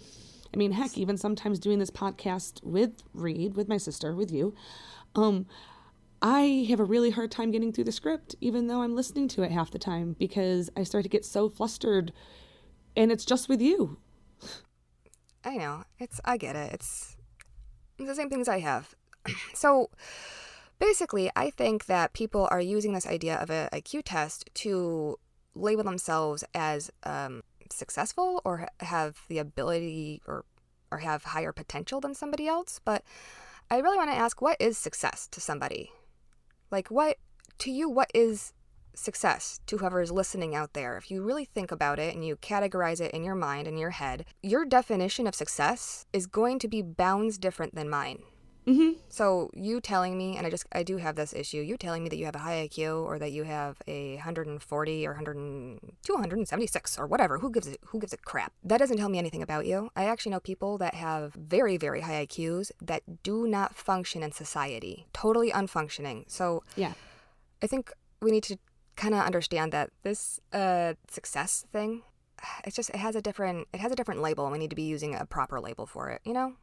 i 0.52 0.56
mean 0.56 0.72
heck 0.72 0.96
even 0.98 1.16
sometimes 1.16 1.58
doing 1.58 1.78
this 1.78 1.90
podcast 1.90 2.62
with 2.62 3.02
reed 3.12 3.54
with 3.54 3.68
my 3.68 3.76
sister 3.76 4.14
with 4.14 4.30
you 4.30 4.54
um 5.14 5.46
I 6.26 6.64
have 6.70 6.80
a 6.80 6.84
really 6.84 7.10
hard 7.10 7.30
time 7.30 7.50
getting 7.50 7.70
through 7.70 7.84
the 7.84 7.92
script, 7.92 8.34
even 8.40 8.66
though 8.66 8.80
I'm 8.80 8.96
listening 8.96 9.28
to 9.28 9.42
it 9.42 9.50
half 9.50 9.70
the 9.70 9.78
time, 9.78 10.16
because 10.18 10.70
I 10.74 10.82
start 10.82 11.02
to 11.02 11.10
get 11.10 11.22
so 11.22 11.50
flustered 11.50 12.14
and 12.96 13.12
it's 13.12 13.24
just 13.24 13.48
with 13.48 13.60
you. 13.60 13.98
I 15.44 15.56
know. 15.56 15.84
It's 15.98 16.20
I 16.24 16.36
get 16.36 16.56
it. 16.56 16.72
It's 16.72 17.16
the 17.98 18.14
same 18.14 18.30
things 18.30 18.48
I 18.48 18.60
have. 18.60 18.94
so 19.54 19.90
basically, 20.78 21.30
I 21.36 21.50
think 21.50 21.86
that 21.86 22.12
people 22.12 22.48
are 22.50 22.60
using 22.60 22.94
this 22.94 23.06
idea 23.06 23.36
of 23.36 23.50
a 23.50 23.68
IQ 23.72 24.02
test 24.04 24.48
to 24.54 25.18
label 25.54 25.84
themselves 25.84 26.44
as 26.54 26.90
um, 27.04 27.42
successful 27.70 28.40
or 28.44 28.68
have 28.80 29.18
the 29.28 29.38
ability 29.38 30.22
or 30.26 30.44
or 30.90 30.98
have 30.98 31.24
higher 31.24 31.52
potential 31.52 32.00
than 32.00 32.14
somebody 32.14 32.46
else. 32.46 32.80
But 32.84 33.02
I 33.70 33.78
really 33.78 33.96
want 33.98 34.10
to 34.10 34.16
ask, 34.16 34.40
what 34.40 34.56
is 34.60 34.78
success 34.78 35.26
to 35.32 35.40
somebody? 35.40 35.90
Like, 36.70 36.88
what 36.90 37.18
to 37.58 37.70
you? 37.70 37.88
What 37.88 38.10
is 38.14 38.53
success 38.94 39.60
to 39.66 39.78
whoever 39.78 40.00
is 40.00 40.12
listening 40.12 40.54
out 40.54 40.72
there. 40.72 40.96
If 40.96 41.10
you 41.10 41.22
really 41.22 41.44
think 41.44 41.70
about 41.70 41.98
it 41.98 42.14
and 42.14 42.24
you 42.24 42.36
categorize 42.36 43.00
it 43.00 43.12
in 43.12 43.24
your 43.24 43.34
mind 43.34 43.66
and 43.66 43.78
your 43.78 43.90
head, 43.90 44.24
your 44.42 44.64
definition 44.64 45.26
of 45.26 45.34
success 45.34 46.06
is 46.12 46.26
going 46.26 46.58
to 46.60 46.68
be 46.68 46.82
bounds 46.82 47.38
different 47.38 47.74
than 47.74 47.88
mine. 47.88 48.22
Mm-hmm. 48.66 48.92
So 49.08 49.50
you 49.52 49.80
telling 49.80 50.16
me, 50.16 50.36
and 50.36 50.46
I 50.46 50.50
just 50.50 50.64
I 50.72 50.82
do 50.82 50.96
have 50.96 51.16
this 51.16 51.34
issue. 51.34 51.58
You 51.58 51.76
telling 51.76 52.02
me 52.02 52.08
that 52.08 52.16
you 52.16 52.24
have 52.24 52.34
a 52.34 52.38
high 52.38 52.66
IQ 52.66 53.04
or 53.04 53.18
that 53.18 53.32
you 53.32 53.44
have 53.44 53.80
a 53.86 54.14
140 54.16 55.06
or 55.06 55.10
100 55.10 55.78
276 56.02 56.98
or 56.98 57.06
whatever. 57.06 57.38
Who 57.38 57.50
gives 57.50 57.66
it? 57.66 57.78
Who 57.86 57.98
gives 57.98 58.12
a 58.12 58.16
crap? 58.16 58.52
That 58.62 58.78
doesn't 58.78 58.96
tell 58.96 59.10
me 59.10 59.18
anything 59.18 59.42
about 59.42 59.66
you. 59.66 59.90
I 59.94 60.04
actually 60.06 60.32
know 60.32 60.40
people 60.40 60.78
that 60.78 60.94
have 60.94 61.34
very 61.34 61.76
very 61.76 62.00
high 62.00 62.26
IQs 62.26 62.70
that 62.80 63.22
do 63.22 63.46
not 63.46 63.74
function 63.74 64.22
in 64.22 64.32
society, 64.32 65.06
totally 65.12 65.50
unfunctioning. 65.50 66.24
So 66.30 66.62
yeah, 66.74 66.94
I 67.62 67.66
think 67.66 67.92
we 68.22 68.30
need 68.30 68.44
to 68.44 68.58
kind 68.96 69.14
of 69.14 69.20
understand 69.20 69.72
that 69.72 69.90
this 70.02 70.40
uh, 70.52 70.94
success 71.10 71.64
thing, 71.72 72.02
it's 72.64 72.76
just 72.76 72.90
it 72.90 72.96
has 72.96 73.16
a 73.16 73.22
different 73.22 73.68
it 73.72 73.80
has 73.80 73.92
a 73.92 73.96
different 73.96 74.22
label, 74.22 74.44
and 74.44 74.52
we 74.52 74.58
need 74.58 74.70
to 74.70 74.76
be 74.76 74.82
using 74.82 75.14
a 75.14 75.26
proper 75.26 75.60
label 75.60 75.86
for 75.86 76.10
it. 76.10 76.20
You 76.24 76.32
know, 76.32 76.54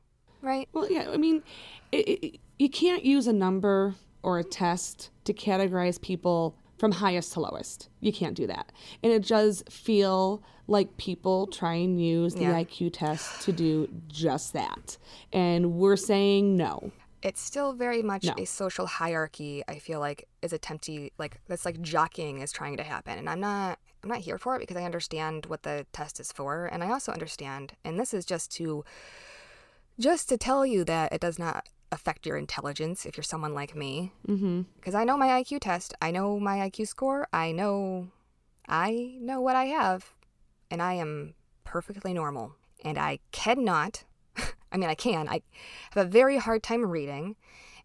right? 0.41 0.67
Well, 0.73 0.91
yeah. 0.91 1.09
I 1.11 1.17
mean, 1.17 1.43
it, 1.91 2.07
it, 2.07 2.39
you 2.59 2.69
can't 2.69 3.03
use 3.03 3.27
a 3.27 3.33
number 3.33 3.95
or 4.23 4.39
a 4.39 4.43
test 4.43 5.09
to 5.25 5.33
categorize 5.33 5.99
people 6.01 6.55
from 6.77 6.91
highest 6.91 7.33
to 7.33 7.39
lowest. 7.39 7.89
You 7.99 8.11
can't 8.11 8.35
do 8.35 8.47
that. 8.47 8.71
And 9.03 9.13
it 9.13 9.27
does 9.27 9.63
feel 9.69 10.41
like 10.65 10.97
people 10.97 11.45
try 11.45 11.75
and 11.75 12.03
use 12.03 12.33
the 12.33 12.41
yeah. 12.41 12.63
IQ 12.63 12.93
test 12.93 13.43
to 13.43 13.51
do 13.51 13.87
just 14.07 14.53
that. 14.53 14.97
And 15.31 15.73
we're 15.73 15.95
saying 15.95 16.57
no 16.57 16.91
it's 17.21 17.41
still 17.41 17.73
very 17.73 18.01
much 18.01 18.23
no. 18.23 18.33
a 18.37 18.45
social 18.45 18.85
hierarchy 18.85 19.63
i 19.67 19.77
feel 19.77 19.99
like 19.99 20.27
is 20.41 20.53
attempting 20.53 21.11
like 21.17 21.39
that's 21.47 21.65
like 21.65 21.81
jockeying 21.81 22.39
is 22.39 22.51
trying 22.51 22.77
to 22.77 22.83
happen 22.83 23.17
and 23.17 23.29
i'm 23.29 23.39
not 23.39 23.79
i'm 24.03 24.09
not 24.09 24.19
here 24.19 24.37
for 24.37 24.55
it 24.55 24.59
because 24.59 24.77
i 24.77 24.83
understand 24.83 25.45
what 25.47 25.63
the 25.63 25.85
test 25.93 26.19
is 26.19 26.31
for 26.31 26.65
and 26.65 26.83
i 26.83 26.89
also 26.89 27.11
understand 27.11 27.73
and 27.83 27.99
this 27.99 28.13
is 28.13 28.25
just 28.25 28.51
to 28.51 28.83
just 29.99 30.29
to 30.29 30.37
tell 30.37 30.65
you 30.65 30.83
that 30.83 31.13
it 31.13 31.21
does 31.21 31.37
not 31.37 31.67
affect 31.91 32.25
your 32.25 32.37
intelligence 32.37 33.05
if 33.05 33.17
you're 33.17 33.23
someone 33.23 33.53
like 33.53 33.75
me. 33.75 34.13
Mm-hmm. 34.27 34.61
Because 34.75 34.95
I 34.95 35.03
know 35.03 35.17
my 35.17 35.27
IQ 35.41 35.59
test, 35.61 35.93
I 36.01 36.11
know 36.11 36.39
my 36.39 36.69
IQ 36.69 36.87
score, 36.87 37.27
I 37.33 37.51
know, 37.51 38.07
I 38.67 39.15
know 39.19 39.41
what 39.41 39.55
I 39.55 39.65
have, 39.65 40.13
and 40.69 40.81
I 40.81 40.93
am 40.93 41.33
perfectly 41.63 42.13
normal. 42.13 42.55
And 42.83 42.97
I 42.97 43.19
cannot, 43.31 44.05
I 44.71 44.77
mean, 44.77 44.89
I 44.89 44.95
can, 44.95 45.27
I 45.27 45.41
have 45.93 46.05
a 46.05 46.09
very 46.09 46.37
hard 46.37 46.63
time 46.63 46.85
reading, 46.85 47.35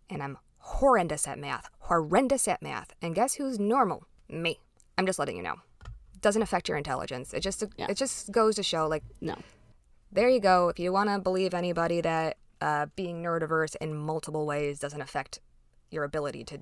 and 0.08 0.22
I'm 0.22 0.38
horrendous 0.58 1.26
at 1.26 1.38
math, 1.38 1.68
horrendous 1.80 2.46
at 2.48 2.62
math. 2.62 2.94
And 3.02 3.14
guess 3.14 3.34
who's 3.34 3.58
normal? 3.58 4.04
Me. 4.28 4.58
I'm 4.98 5.06
just 5.06 5.18
letting 5.18 5.36
you 5.36 5.42
know. 5.42 5.56
Doesn't 6.20 6.42
affect 6.42 6.68
your 6.68 6.78
intelligence. 6.78 7.34
It 7.34 7.40
just 7.40 7.62
Yeah. 7.76 7.86
it 7.88 7.96
just 7.96 8.32
goes 8.32 8.56
to 8.56 8.62
show 8.62 8.86
like 8.88 9.04
No. 9.20 9.36
there 10.10 10.28
you 10.28 10.40
go. 10.40 10.68
If 10.68 10.78
you 10.78 10.92
want 10.92 11.10
to 11.10 11.18
believe 11.18 11.54
anybody 11.54 12.00
that 12.00 12.36
uh, 12.60 12.86
being 12.96 13.22
neurodiverse 13.22 13.76
in 13.80 13.94
multiple 13.94 14.46
ways 14.46 14.78
doesn't 14.80 15.00
affect 15.02 15.40
your 15.90 16.04
ability 16.04 16.42
to 16.44 16.58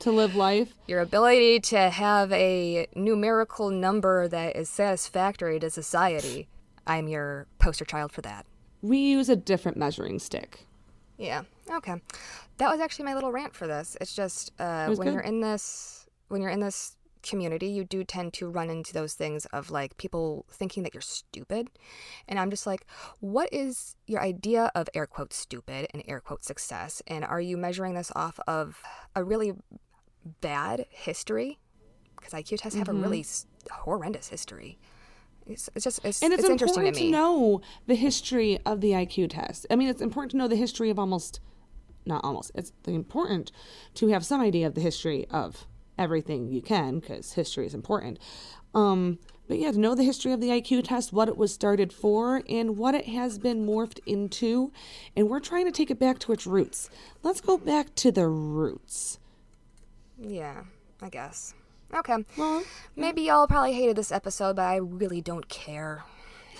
To 0.00 0.10
live 0.12 0.34
life. 0.34 0.72
your 0.86 1.00
ability 1.00 1.60
to 1.60 1.90
have 1.90 2.32
a 2.32 2.86
numerical 2.96 3.70
number 3.70 4.26
that 4.28 4.56
is 4.56 4.70
satisfactory 4.70 5.60
to 5.60 5.68
society, 5.70 6.48
I'm 6.86 7.06
your 7.06 7.46
poster 7.58 7.84
child 7.84 8.10
for 8.12 8.22
that. 8.22 8.46
We 8.82 8.98
use 8.98 9.28
a 9.28 9.36
different 9.36 9.76
measuring 9.76 10.18
stick. 10.18 10.66
Yeah. 11.18 11.42
Okay. 11.70 12.00
That 12.56 12.70
was 12.70 12.80
actually 12.80 13.04
my 13.04 13.14
little 13.14 13.32
rant 13.32 13.54
for 13.54 13.66
this. 13.66 13.96
It's 14.00 14.14
just 14.14 14.52
uh, 14.58 14.86
was 14.88 14.98
when 14.98 15.08
good. 15.08 15.14
you're 15.14 15.22
in 15.22 15.40
this 15.40 16.06
when 16.28 16.40
you're 16.40 16.50
in 16.50 16.60
this 16.60 16.96
community, 17.22 17.66
you 17.66 17.84
do 17.84 18.04
tend 18.04 18.32
to 18.32 18.48
run 18.48 18.70
into 18.70 18.92
those 18.92 19.14
things 19.14 19.44
of 19.46 19.70
like 19.70 19.96
people 19.96 20.46
thinking 20.50 20.82
that 20.82 20.94
you're 20.94 21.00
stupid, 21.00 21.68
and 22.28 22.38
I'm 22.38 22.50
just 22.50 22.66
like, 22.66 22.86
what 23.20 23.48
is 23.52 23.96
your 24.06 24.22
idea 24.22 24.70
of 24.74 24.88
air 24.94 25.06
quote 25.06 25.32
stupid 25.32 25.88
and 25.92 26.02
air 26.06 26.20
quote 26.20 26.44
success, 26.44 27.02
and 27.06 27.24
are 27.24 27.40
you 27.40 27.56
measuring 27.56 27.94
this 27.94 28.10
off 28.16 28.40
of 28.46 28.80
a 29.14 29.22
really 29.22 29.52
bad 30.40 30.86
history? 30.90 31.58
Because 32.16 32.32
IQ 32.32 32.58
tests 32.58 32.78
have 32.78 32.88
a 32.88 32.92
really 32.92 33.24
horrendous 33.70 34.28
history. 34.28 34.78
It's, 35.50 35.68
it's 35.74 35.84
just 35.84 36.04
it's, 36.04 36.22
And 36.22 36.32
it's, 36.32 36.42
it's 36.42 36.50
interesting 36.50 36.86
important 36.86 36.96
to 36.96 37.04
me. 37.04 37.10
know 37.10 37.60
the 37.86 37.94
history 37.94 38.58
of 38.64 38.80
the 38.80 38.92
IQ 38.92 39.30
test. 39.30 39.66
I 39.70 39.76
mean, 39.76 39.88
it's 39.88 40.02
important 40.02 40.30
to 40.32 40.36
know 40.36 40.48
the 40.48 40.56
history 40.56 40.90
of 40.90 40.98
almost, 40.98 41.40
not 42.06 42.24
almost, 42.24 42.52
it's 42.54 42.72
important 42.86 43.52
to 43.94 44.08
have 44.08 44.24
some 44.24 44.40
idea 44.40 44.66
of 44.66 44.74
the 44.74 44.80
history 44.80 45.26
of 45.30 45.66
everything 45.98 46.48
you 46.48 46.62
can, 46.62 47.00
because 47.00 47.32
history 47.34 47.66
is 47.66 47.74
important. 47.74 48.18
Um, 48.74 49.18
but 49.48 49.58
yeah, 49.58 49.72
to 49.72 49.80
know 49.80 49.96
the 49.96 50.04
history 50.04 50.32
of 50.32 50.40
the 50.40 50.48
IQ 50.48 50.84
test, 50.84 51.12
what 51.12 51.28
it 51.28 51.36
was 51.36 51.52
started 51.52 51.92
for, 51.92 52.42
and 52.48 52.78
what 52.78 52.94
it 52.94 53.06
has 53.08 53.36
been 53.38 53.66
morphed 53.66 53.98
into. 54.06 54.72
And 55.16 55.28
we're 55.28 55.40
trying 55.40 55.64
to 55.66 55.72
take 55.72 55.90
it 55.90 55.98
back 55.98 56.20
to 56.20 56.32
its 56.32 56.46
roots. 56.46 56.88
Let's 57.24 57.40
go 57.40 57.58
back 57.58 57.94
to 57.96 58.12
the 58.12 58.28
roots. 58.28 59.18
Yeah, 60.16 60.62
I 61.02 61.08
guess. 61.08 61.54
Okay. 61.94 62.24
Well, 62.36 62.62
Maybe 62.96 63.22
y'all 63.22 63.46
probably 63.46 63.72
hated 63.72 63.96
this 63.96 64.12
episode, 64.12 64.56
but 64.56 64.64
I 64.64 64.76
really 64.76 65.20
don't 65.20 65.48
care. 65.48 66.04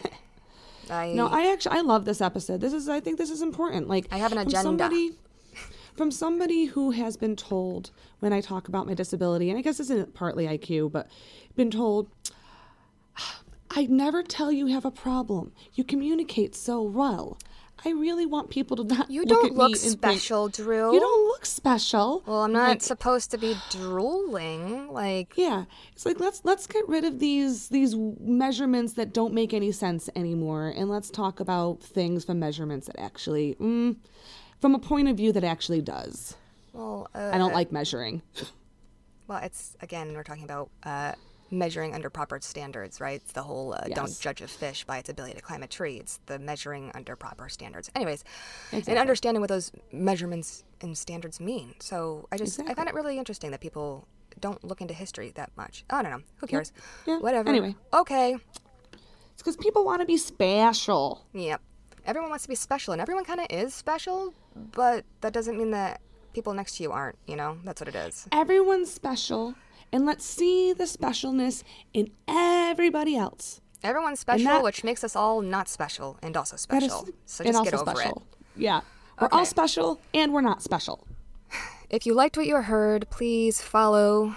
I 0.91 1.13
No, 1.13 1.29
I 1.29 1.53
actually 1.53 1.79
I 1.79 1.81
love 1.83 2.05
this 2.05 2.21
episode. 2.21 2.61
This 2.61 2.73
is 2.73 2.89
I 2.89 3.01
think 3.01 3.19
this 3.19 3.31
is 3.31 3.43
important. 3.43 3.89
Like 3.89 4.07
I 4.11 4.19
have 4.19 4.33
an 4.33 4.39
agenda. 4.39 4.57
from. 4.57 4.79
Somebody, 4.79 5.13
from 5.95 6.11
somebody 6.11 6.65
who 6.67 6.93
has 6.93 7.17
been 7.17 7.37
told 7.37 7.91
when 8.21 8.33
I 8.33 8.41
talk 8.41 8.69
about 8.69 8.87
my 8.87 8.95
disability, 8.95 9.51
and 9.51 9.59
I 9.59 9.63
guess 9.63 9.79
this 9.79 9.91
isn't 9.91 10.15
partly 10.15 10.47
IQ, 10.47 10.93
but 10.93 11.09
been 11.57 11.71
told 11.71 12.09
I 13.73 13.87
never 13.87 14.23
tell 14.23 14.51
you 14.51 14.67
have 14.67 14.85
a 14.85 14.91
problem. 14.91 15.53
You 15.75 15.85
communicate 15.85 16.57
so 16.57 16.83
well. 16.83 17.39
I 17.85 17.91
really 17.91 18.27
want 18.27 18.51
people 18.51 18.77
to 18.79 18.85
not 18.85 19.11
you 19.11 19.23
look 19.23 19.29
don't 19.29 19.47
at 19.53 19.57
look 19.57 19.69
me 19.73 19.73
and 19.73 20.01
think, 20.01 20.21
special, 20.21 20.49
Drew. 20.49 20.93
you 20.93 21.01
don't 21.01 21.27
look 21.29 21.47
special. 21.47 22.23
well, 22.27 22.43
I'm 22.43 22.53
not 22.53 22.69
Like, 22.69 22.83
supposed 22.83 23.31
to 23.31 23.39
be 23.39 23.57
drooling. 23.71 24.89
Like, 24.93 25.33
yeah, 25.37 25.65
it's 25.93 26.05
like 26.05 26.21
let's 26.21 26.43
let's 26.45 26.67
get 26.67 26.87
rid 26.89 27.05
of 27.05 27.19
these 27.21 27.69
these 27.69 27.95
measurements 27.97 28.95
that 28.95 29.13
don't 29.13 29.33
make 29.35 29.55
any 29.55 29.73
sense 29.73 30.11
anymore, 30.15 30.69
and 30.77 30.91
let's 30.91 31.11
talk 31.11 31.41
about 31.41 31.81
things 31.83 32.25
from 32.25 32.39
measurements 32.39 32.87
that 32.87 32.99
actually, 33.01 33.55
mm, 33.61 33.97
from 34.61 34.75
a 34.75 34.79
point 34.79 35.09
of 35.09 35.17
view 35.17 35.33
that 35.33 35.45
actually 35.45 35.81
does. 35.81 36.37
well, 36.73 37.09
uh, 37.15 37.31
I 37.33 37.39
don't 37.39 37.55
like 37.55 37.73
measuring. 37.73 38.23
well, 39.27 39.41
it's 39.43 39.77
again 39.81 40.13
we're 40.15 40.23
talking 40.25 40.45
about 40.45 40.71
uh, 40.83 41.13
measuring 41.51 41.95
under 41.95 42.09
proper 42.11 42.39
standards, 42.41 43.01
right? 43.01 43.21
It's 43.23 43.33
the 43.33 43.43
whole 43.43 43.75
uh, 43.75 43.81
don't 43.93 44.19
judge 44.21 44.41
a 44.41 44.49
fish 44.49 44.85
by 44.85 44.99
its 44.99 45.09
ability 45.09 45.35
to 45.35 45.41
climb 45.43 45.63
a 45.63 45.67
tree. 45.67 45.97
It's 45.97 46.21
the 46.27 46.39
measuring 46.39 46.91
under 46.95 47.17
proper 47.17 47.49
standards. 47.49 47.91
Anyways, 47.95 48.25
Exactly. 48.73 48.93
and 48.93 49.01
understanding 49.01 49.41
what 49.41 49.49
those 49.49 49.73
measurements 49.93 50.65
and 50.81 50.97
standards 50.97 51.41
mean. 51.41 51.75
So 51.81 52.29
I 52.31 52.37
just 52.37 52.59
I 52.59 52.63
Exactly. 52.63 52.75
find 52.75 52.89
it 52.89 52.95
really 52.95 53.19
interesting 53.19 53.51
that 53.51 53.61
people 53.61 54.07
don't 54.41 54.63
look 54.65 54.81
into 54.81 54.95
history 54.95 55.33
that 55.35 55.51
much. 55.57 55.85
I 55.91 56.03
don't 56.03 56.13
know. 56.13 56.23
Who 56.37 56.47
cares? 56.47 56.73
Yeah. 57.07 57.19
Whatever. 57.19 57.49
Anyway. 57.49 57.75
Okay. 57.93 58.37
It's 58.93 59.43
because 59.43 59.57
people 59.57 59.85
want 59.85 60.01
to 60.01 60.07
be 60.07 60.17
special. 60.17 61.25
Yep. 61.33 61.61
Everyone 62.07 62.31
wants 62.31 62.45
to 62.45 62.49
be 62.49 62.55
special, 62.55 62.93
and 62.93 63.01
everyone 63.03 63.25
kind 63.25 63.41
of 63.41 63.47
is 63.51 63.75
special, 63.75 64.33
but 64.55 65.05
that 65.21 65.33
doesn't 65.33 65.59
mean 65.59 65.71
that 65.73 66.01
people 66.33 66.55
next 66.55 66.77
to 66.77 66.83
you 66.83 66.93
aren't, 66.93 67.19
you 67.27 67.37
know? 67.37 67.59
That's 67.65 67.81
what 67.81 67.89
it 67.89 67.95
is. 67.95 68.27
Everyone's 68.33 68.91
special, 68.91 69.55
and 69.93 70.07
let's 70.07 70.25
see 70.25 70.73
the 70.73 70.85
specialness 70.85 71.63
in 71.93 72.11
everybody 72.29 73.17
else. 73.17 73.61
Everyone's 73.83 74.21
special, 74.21 74.45
that- 74.47 74.63
which 74.63 74.85
makes 74.85 75.03
us 75.05 75.17
all 75.17 75.41
not 75.41 75.69
special 75.69 76.19
and 76.23 76.37
also 76.37 76.57
That 76.69 76.83
is- 76.83 76.93
special. 76.93 77.09
so 77.27 77.45
just 77.45 77.65
get 77.65 77.75
over 77.75 77.91
special. 77.95 78.23
it. 78.31 78.39
Yeah, 78.63 78.81
we're 79.21 79.29
all 79.33 79.47
special, 79.47 80.01
and 80.13 80.33
we're 80.33 80.41
not 80.43 80.63
special. 80.63 81.07
If 81.91 82.07
you 82.07 82.15
liked 82.15 82.37
what 82.37 82.47
you 82.47 82.55
heard, 82.63 83.11
please 83.11 83.61
follow, 83.61 84.37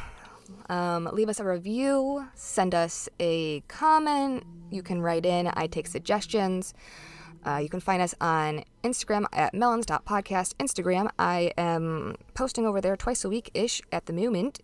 um, 0.70 1.08
leave 1.13 1.30
us 1.30 1.39
a 1.39 1.44
review, 1.44 2.28
send 2.34 2.74
us 2.74 3.08
a 3.20 3.60
comment. 3.68 4.44
You 4.72 4.82
can 4.82 5.02
write 5.04 5.24
in. 5.24 5.52
I 5.54 5.68
take 5.68 5.86
suggestions. 5.86 6.74
Uh, 7.46 7.58
you 7.62 7.70
can 7.70 7.80
find 7.80 8.02
us 8.02 8.16
on 8.20 8.63
Instagram 8.84 9.26
at 9.34 9.54
melons.podcast. 9.54 10.56
Instagram, 10.56 11.10
I 11.20 11.52
am 11.56 12.16
posting 12.34 12.66
over 12.66 12.82
there 12.82 12.96
twice 12.98 13.24
a 13.24 13.30
week 13.30 13.52
ish 13.54 13.84
at 13.92 14.08
the 14.08 14.13
moment. 14.13 14.60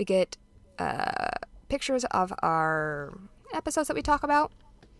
We 0.00 0.06
get 0.06 0.38
uh, 0.78 1.28
pictures 1.68 2.06
of 2.06 2.32
our 2.42 3.12
episodes 3.52 3.88
that 3.88 3.94
we 3.94 4.00
talk 4.00 4.22
about, 4.22 4.50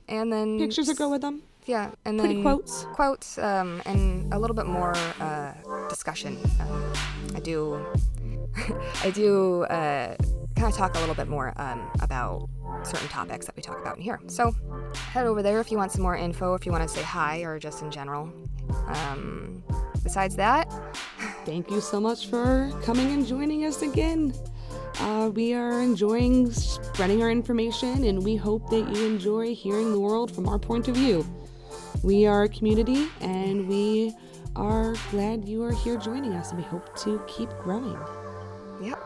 and 0.06 0.30
then 0.30 0.58
Pictures 0.58 0.88
that 0.88 0.98
go 0.98 1.08
with 1.08 1.22
them. 1.22 1.40
yeah, 1.64 1.92
and 2.04 2.18
Pretty 2.18 2.34
then 2.34 2.42
quotes. 2.42 2.84
quotes, 2.92 3.38
um, 3.38 3.80
and 3.86 4.30
a 4.34 4.38
little 4.38 4.54
bit 4.54 4.66
more 4.66 4.94
uh, 5.18 5.54
discussion. 5.88 6.36
Um, 6.60 6.92
I 7.34 7.40
do, 7.40 7.82
I 9.02 9.08
do 9.08 9.62
uh, 9.70 10.16
kind 10.54 10.68
of 10.70 10.76
talk 10.76 10.94
a 10.96 11.00
little 11.00 11.14
bit 11.14 11.28
more 11.28 11.54
um, 11.56 11.90
about 12.02 12.50
certain 12.82 13.08
topics 13.08 13.46
that 13.46 13.56
we 13.56 13.62
talk 13.62 13.80
about 13.80 13.96
in 13.96 14.02
here. 14.02 14.20
So 14.26 14.52
head 15.14 15.24
over 15.24 15.42
there 15.42 15.60
if 15.60 15.70
you 15.72 15.78
want 15.78 15.92
some 15.92 16.02
more 16.02 16.14
info, 16.14 16.52
if 16.52 16.66
you 16.66 16.72
want 16.72 16.86
to 16.86 16.94
say 16.94 17.02
hi 17.02 17.38
or 17.38 17.58
just 17.58 17.80
in 17.80 17.90
general. 17.90 18.30
Um, 18.88 19.64
besides 20.02 20.36
that, 20.36 20.70
Thank 21.46 21.70
you 21.70 21.80
so 21.80 21.98
much 22.00 22.26
for 22.26 22.70
coming 22.82 23.12
and 23.12 23.26
joining 23.26 23.64
us 23.64 23.80
again. 23.80 24.34
Uh, 24.98 25.30
we 25.34 25.54
are 25.54 25.80
enjoying 25.80 26.50
spreading 26.50 27.22
our 27.22 27.30
information, 27.30 28.04
and 28.04 28.22
we 28.22 28.36
hope 28.36 28.68
that 28.70 28.94
you 28.94 29.06
enjoy 29.06 29.54
hearing 29.54 29.92
the 29.92 30.00
world 30.00 30.34
from 30.34 30.48
our 30.48 30.58
point 30.58 30.88
of 30.88 30.96
view. 30.96 31.24
We 32.02 32.26
are 32.26 32.44
a 32.44 32.48
community, 32.48 33.06
and 33.20 33.68
we 33.68 34.14
are 34.56 34.94
glad 35.10 35.44
you 35.46 35.62
are 35.62 35.72
here 35.72 35.96
joining 35.96 36.32
us, 36.34 36.50
and 36.50 36.58
we 36.58 36.64
hope 36.64 36.96
to 37.00 37.22
keep 37.26 37.50
growing. 37.62 37.98
yep. 38.82 38.98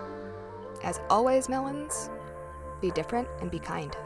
As 0.83 1.01
always, 1.11 1.49
melons, 1.49 2.11
be 2.81 2.91
different 2.91 3.29
and 3.41 3.51
be 3.51 3.59
kind. 3.59 3.97